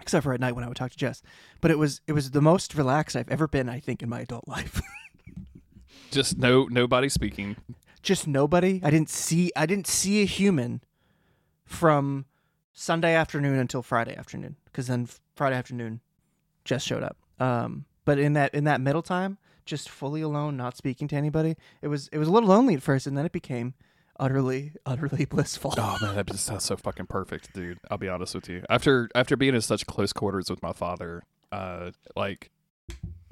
[0.00, 1.22] except for at night when I would talk to Jess.
[1.60, 4.20] But it was it was the most relaxed I've ever been, I think, in my
[4.20, 4.80] adult life.
[6.10, 7.56] just no nobody speaking.
[8.02, 8.80] Just nobody.
[8.84, 10.82] I didn't see I didn't see a human
[11.64, 12.26] from
[12.72, 16.00] Sunday afternoon until Friday afternoon because then Friday afternoon
[16.64, 17.16] Jess showed up.
[17.40, 21.56] Um, but in that in that middle time, just fully alone, not speaking to anybody,
[21.82, 23.74] it was it was a little lonely at first, and then it became
[24.20, 25.74] utterly utterly blissful.
[25.76, 27.78] Oh man, that just sounds so fucking perfect, dude.
[27.90, 28.62] I'll be honest with you.
[28.70, 32.52] After after being in such close quarters with my father, uh, like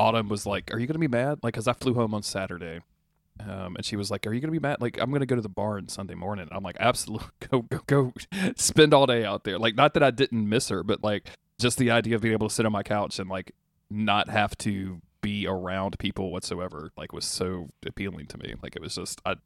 [0.00, 2.80] Autumn was like, "Are you gonna be mad?" Like, cause I flew home on Saturday,
[3.40, 5.42] um, and she was like, "Are you gonna be mad?" Like, I'm gonna go to
[5.42, 6.48] the barn Sunday morning.
[6.50, 8.12] I'm like, "Absolutely, go go go,
[8.56, 11.78] spend all day out there." Like, not that I didn't miss her, but like just
[11.78, 13.52] the idea of being able to sit on my couch and like
[13.90, 18.54] not have to be around people whatsoever, like was so appealing to me.
[18.62, 19.36] Like, it was just I.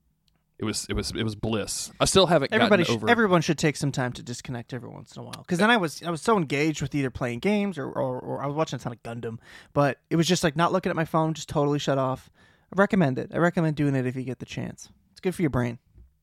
[0.58, 1.90] It was it was it was bliss.
[1.98, 5.16] I still haven't Everybody, gotten sh- everyone should take some time to disconnect every once
[5.16, 5.38] in a while.
[5.38, 8.42] Because then I was, I was so engaged with either playing games or, or, or
[8.42, 9.38] I was watching a ton of Gundam.
[9.72, 12.28] But it was just like not looking at my phone, just totally shut off.
[12.72, 13.30] I recommend it.
[13.34, 14.88] I recommend doing it if you get the chance.
[15.12, 15.78] It's good for your brain.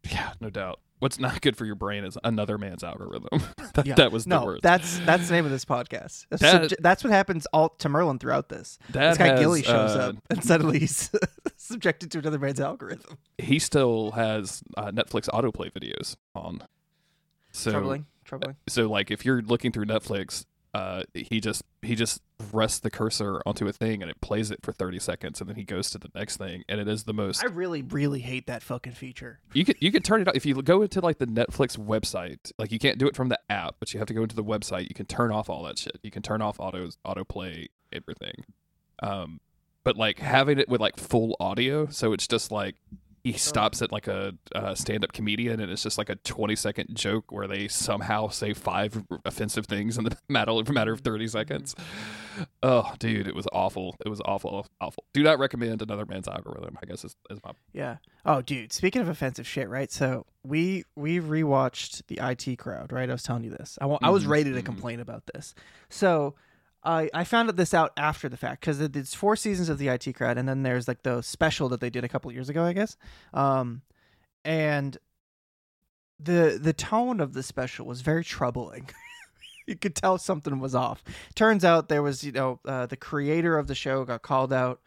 [0.09, 0.79] Yeah, no doubt.
[0.99, 3.27] What's not good for your brain is another man's algorithm.
[3.75, 3.93] that, Yeah.
[3.95, 4.63] that was the no, worst.
[4.63, 6.25] that's that's the name of this podcast.
[6.29, 8.79] That's, Dad- subje- that's what happens all to Merlin throughout this.
[8.89, 11.11] This guy has, Gilli shows uh, up and suddenly he's
[11.57, 13.17] subjected to another man's algorithm.
[13.37, 16.63] he still has uh, Netflix autoplay videos on.
[17.51, 18.55] So troubling, troubling.
[18.67, 20.45] so like if you're looking through Netflix,
[20.78, 22.21] uh, he just he just
[22.53, 25.55] rests the cursor onto a thing and it plays it for 30 seconds and then
[25.55, 28.45] he goes to the next thing and it is the most I really, really hate
[28.45, 29.39] that fucking feature.
[29.53, 32.51] you could you could turn it off if you go into like the Netflix website.
[32.59, 34.43] Like you can't do it from the app, but you have to go into the
[34.43, 34.88] website.
[34.88, 35.97] You can turn off all that shit.
[36.03, 38.43] You can turn off autos autoplay everything.
[39.01, 39.39] Um,
[39.84, 42.75] but like having it with like full audio, so it's just like
[43.32, 46.88] he stops at like a, uh stand-up comedian and it's just like a 20 second
[46.95, 51.75] joke where they somehow say five offensive things in the matter, matter of 30 seconds
[52.63, 56.78] oh dude it was awful it was awful awful do not recommend another man's algorithm
[56.82, 57.97] i guess is, is my Yeah.
[58.25, 58.73] Oh, dude.
[58.73, 59.89] Speaking of offensive shit, right?
[59.89, 63.09] So we we rewatched the IT crowd, right?
[63.09, 63.78] I was telling you this.
[63.80, 64.65] I I was Mhm, ready to mhm.
[64.65, 65.55] complain about this.
[65.89, 66.36] So
[66.84, 70.13] I I found this out after the fact because it's four seasons of the IT
[70.15, 72.73] crowd, and then there's like the special that they did a couple years ago, I
[72.73, 72.97] guess.
[73.34, 73.82] Um,
[74.45, 74.97] and
[76.19, 78.89] the the tone of the special was very troubling.
[79.67, 81.03] you could tell something was off.
[81.36, 84.82] Turns out there was, you know, uh, the creator of the show got called out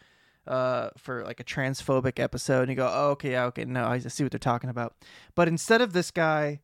[0.47, 3.99] uh, for like a transphobic episode, and you go, oh, okay, yeah, okay, no, I
[3.99, 4.95] see what they're talking about.
[5.35, 6.61] But instead of this guy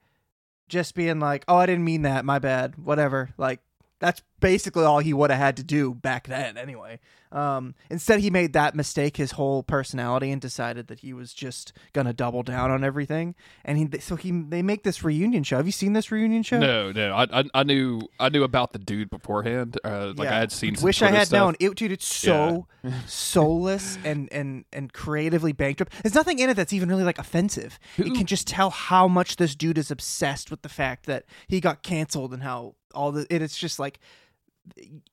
[0.69, 3.61] just being like, oh, I didn't mean that, my bad, whatever, like
[4.01, 7.01] that's basically all he would have had to do back then, anyway.
[7.33, 11.73] Um, instead, he made that mistake his whole personality and decided that he was just
[11.93, 13.35] gonna double down on everything.
[13.65, 15.57] And he, so he, they make this reunion show.
[15.57, 16.59] Have you seen this reunion show?
[16.59, 17.15] No, no.
[17.15, 19.79] I, I I knew I knew about the dude beforehand.
[19.85, 20.77] Uh, like I had seen.
[20.77, 21.39] Some Wish I had stuff.
[21.39, 21.57] known.
[21.59, 22.69] It, dude, it's so
[23.07, 25.93] soulless and and and creatively bankrupt.
[26.03, 27.79] There's nothing in it that's even really like offensive.
[27.99, 31.61] It can just tell how much this dude is obsessed with the fact that he
[31.61, 33.27] got canceled and how all the.
[33.29, 33.99] It, it's just like.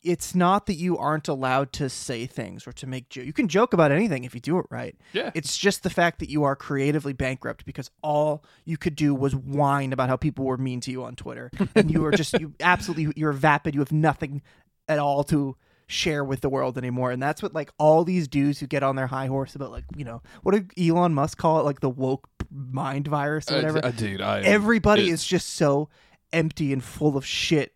[0.01, 3.26] It's not that you aren't allowed to say things or to make jokes.
[3.28, 4.95] You can joke about anything if you do it right.
[5.14, 5.32] Yeah.
[5.34, 9.36] It's just the fact that you are creatively bankrupt because all you could do was
[9.36, 12.53] whine about how people were mean to you on Twitter, and you are just you
[12.60, 13.73] absolutely you're vapid.
[13.76, 14.41] You have nothing
[14.88, 15.56] at all to
[15.88, 18.95] share with the world anymore, and that's what like all these dudes who get on
[18.95, 21.90] their high horse about like you know what did Elon Musk call it like the
[21.90, 23.86] woke mind virus or Uh, whatever.
[23.86, 25.90] uh, dude, I Everybody it's- is just so
[26.32, 27.73] empty and full of shit.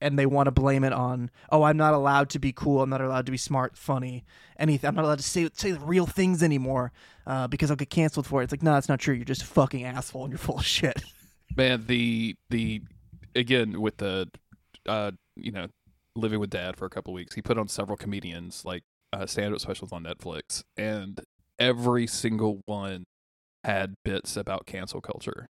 [0.00, 2.82] And they want to blame it on, oh, I'm not allowed to be cool.
[2.82, 4.24] I'm not allowed to be smart, funny,
[4.58, 4.86] anything.
[4.86, 6.92] I'm not allowed to say say the real things anymore
[7.26, 8.44] uh, because I'll get canceled for it.
[8.44, 9.14] It's like, no, that's not true.
[9.14, 11.02] You're just a fucking asshole and you're full of shit.
[11.56, 12.82] man the the
[13.34, 14.28] again with the
[14.86, 15.66] uh you know
[16.14, 18.82] living with dad for a couple weeks he put on several comedians like
[19.14, 21.22] uh stand-up specials on netflix and
[21.58, 23.04] every single one
[23.64, 25.46] had bits about cancel culture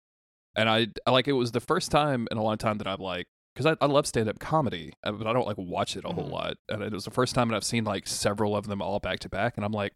[0.56, 3.00] and i I- like it was the first time in a long time that i've
[3.00, 3.26] like
[3.58, 6.10] because I, I love stand up comedy, uh, but I don't like watch it a
[6.14, 6.32] whole Mhm.
[6.32, 6.58] lot.
[6.70, 9.20] And it was the first time that I've seen like several of them all back
[9.22, 9.94] to back, and I'm like,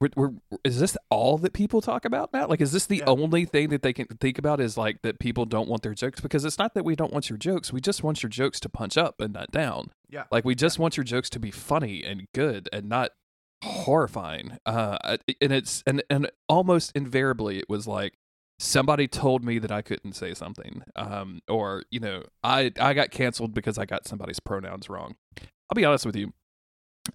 [0.00, 0.30] we're, we're,
[0.64, 2.46] is this all that people talk about now?
[2.46, 3.04] Like, is this the Yeah.
[3.06, 6.20] only thing that they can think about is like that people don't want their jokes?
[6.22, 8.70] Because it's not that we don't want your jokes, we just want your jokes to
[8.70, 9.92] punch up and not down.
[10.08, 10.24] Yeah.
[10.32, 13.10] Like we just want your jokes to be funny and good and not
[13.62, 14.56] horrifying.
[14.64, 14.96] Uh,
[15.40, 18.14] and it's and and almost invariably it was like
[18.60, 23.10] somebody told me that I couldn't say something, um, or you know, I I got
[23.10, 25.16] canceled because I got somebody's pronouns wrong.
[25.38, 26.32] I'll be honest with you.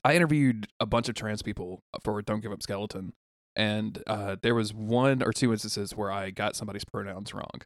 [0.03, 3.13] I interviewed a bunch of trans people for Don't Give Up Skeleton,
[3.55, 7.61] and uh, there was one or two instances where I got somebody's pronouns wrong.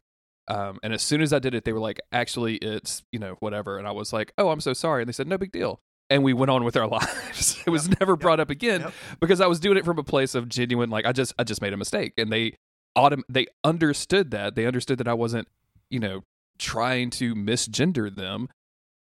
[0.49, 3.38] Um, and as soon as I did it, they were like, "Actually, it's you know
[3.39, 5.80] whatever," and I was like, "Oh, I'm so sorry," and they said, "No big deal."
[6.10, 7.61] And we went on with our lives.
[7.65, 8.93] it was never brought up again Yep.
[9.19, 11.61] because I was doing it from a place of genuine, like I just I just
[11.61, 12.56] made a mistake, and they
[12.98, 15.48] autom- they understood that they understood that I wasn't
[15.90, 16.24] you know
[16.57, 18.49] trying to misgender them,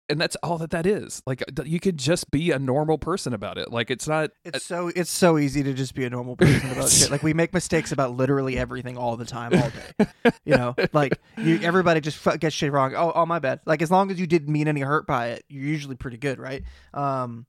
[0.09, 1.21] and that's all that that is.
[1.25, 3.71] Like you could just be a normal person about it.
[3.71, 4.31] Like it's not.
[4.45, 7.11] It's so it's so easy to just be a normal person about shit.
[7.11, 10.33] Like we make mistakes about literally everything all the time, all day.
[10.45, 12.93] You know, like you, everybody just fu- gets shit wrong.
[12.95, 13.59] Oh, oh, my bad.
[13.65, 16.39] Like as long as you didn't mean any hurt by it, you're usually pretty good,
[16.39, 16.63] right?
[16.93, 17.45] Um,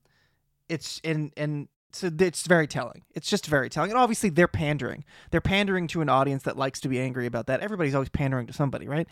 [0.67, 3.03] it's and and so it's very telling.
[3.13, 3.91] It's just very telling.
[3.91, 5.03] And obviously they're pandering.
[5.31, 7.61] They're pandering to an audience that likes to be angry about that.
[7.61, 9.07] Everybody's always pandering to somebody, right?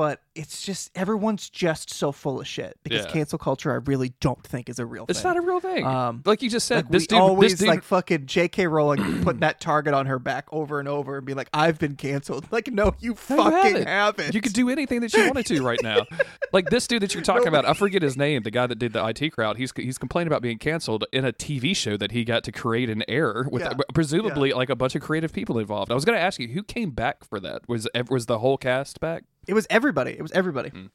[0.00, 3.10] But it's just everyone's just so full of shit because Yeah.
[3.12, 3.70] cancel culture.
[3.70, 5.10] I really don't think is a real thing.
[5.10, 5.28] It's thing.
[5.28, 5.84] not a real thing.
[5.86, 8.66] Um, like you just said, like this we dude, always this dude, like fucking J.K.
[8.68, 11.96] Rowling put that target on her back over and over and be like, "I've been
[11.96, 13.86] canceled." Like, no, you fucking haven't.
[13.86, 14.34] haven't.
[14.34, 16.06] You could do anything that you wanted to right now.
[16.54, 18.94] like this dude that you're talking about, I forget his name, the guy that did
[18.94, 19.58] the IT crowd.
[19.58, 22.88] He's he's complaining about being canceled in a TV show that he got to create
[22.88, 23.74] an error with Yeah.
[23.92, 25.92] presumably like a bunch of creative people involved.
[25.92, 27.68] I was going to ask you who came back for that.
[27.68, 29.24] Was ev- was the whole cast back?
[29.46, 30.12] It was everybody.
[30.12, 30.70] It was everybody.
[30.70, 30.90] Mm.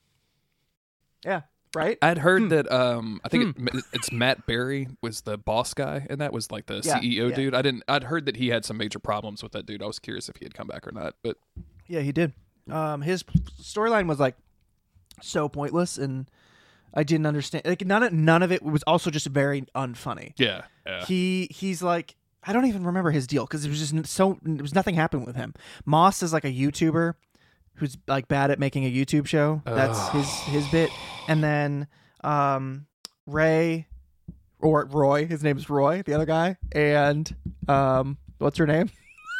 [1.23, 1.41] Yeah.
[1.75, 1.97] Right.
[2.01, 2.47] I'd heard Hmm.
[2.49, 6.49] that um I think it, it's Matt Berry was the boss guy and that was
[6.49, 7.35] like the Yeah, CEO yeah.
[7.35, 7.53] dude.
[7.55, 9.83] I didn't I'd heard that he had some major problems with that dude.
[9.83, 11.15] I was curious if he had come back or not.
[11.21, 11.37] But
[11.87, 12.33] Yeah, he did.
[12.71, 13.23] Um, his
[13.61, 14.35] storyline was like
[15.21, 16.29] so pointless, and
[16.93, 17.65] I didn't understand.
[17.65, 20.31] Like none of none of it was also just very unfunny.
[20.37, 20.63] yeah.
[20.87, 21.03] Yeah.
[21.05, 22.15] He he's like
[22.47, 25.25] I don't even remember his deal because it was just so there was nothing happened
[25.25, 25.53] with him.
[25.85, 27.15] Moss is like a YouTuber
[27.75, 29.61] who's like bad at making a YouTube show.
[29.65, 30.11] That's Ugh.
[30.15, 30.89] his his bit,
[31.27, 31.87] and then
[32.23, 32.87] um
[33.27, 33.87] Ray
[34.59, 37.33] or Roy, his name's Roy, the other guy, and
[37.67, 38.89] um what's her name?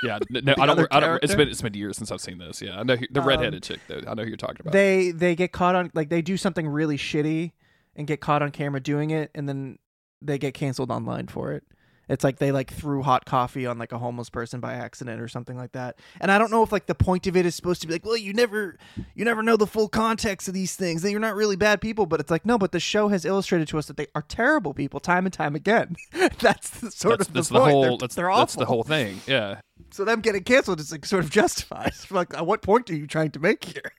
[0.04, 0.88] Yeah, no, I don't.
[0.92, 1.24] I don't.
[1.24, 2.62] It's been it's been years since I've seen this.
[2.62, 3.80] Yeah, I know who- the Um, redheaded chick.
[3.88, 4.74] Though I know who you're talking about.
[4.74, 7.54] they they get caught on like they do something really shitty
[7.96, 9.80] and get caught on camera doing it and then
[10.22, 11.64] they get canceled online for it
[12.10, 15.28] it's like they like threw hot coffee on like a homeless person by accident or
[15.28, 17.82] something like that and i don't know if like the point of it is supposed
[17.82, 18.78] to be like well you never
[19.16, 22.06] you never know the full context of these things and you're not really bad people
[22.06, 24.74] but it's like no but the show has illustrated to us that they are terrible
[24.74, 25.96] people time and time again
[26.40, 27.72] that's the sort that's, of that's the, the point.
[27.72, 27.82] whole.
[27.84, 29.20] they're, that's they're that's the whole thing.
[29.28, 29.60] Yeah,
[29.92, 33.08] so them getting canceled is like sort of justified like at what point are you
[33.08, 33.92] trying to make here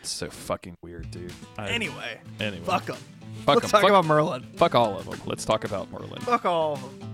[0.00, 1.32] it's so fucking weird, dude.
[1.58, 2.96] I- anyway anyway, fuck them
[3.44, 3.70] fuck let's 'em.
[3.70, 5.20] talk Fuck- about merlin fuck all of them.
[5.26, 6.20] Let's talk about Merlin.
[6.22, 7.09] Fuck all of them.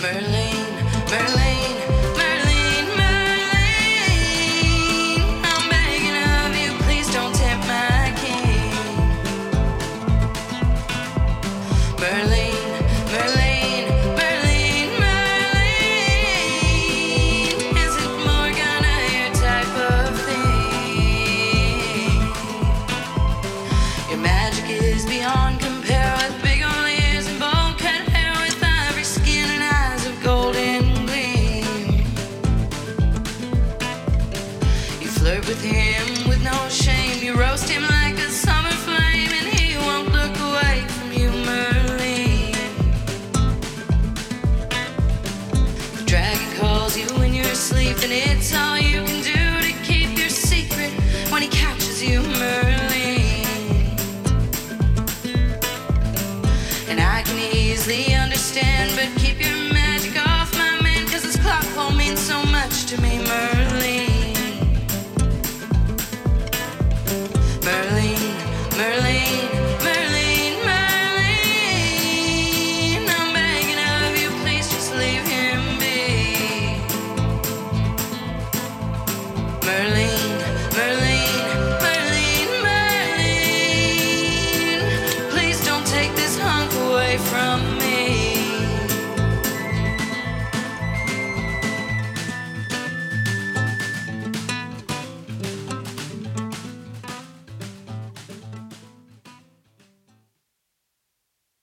[0.00, 0.64] Berlin,
[1.10, 1.79] Berlin.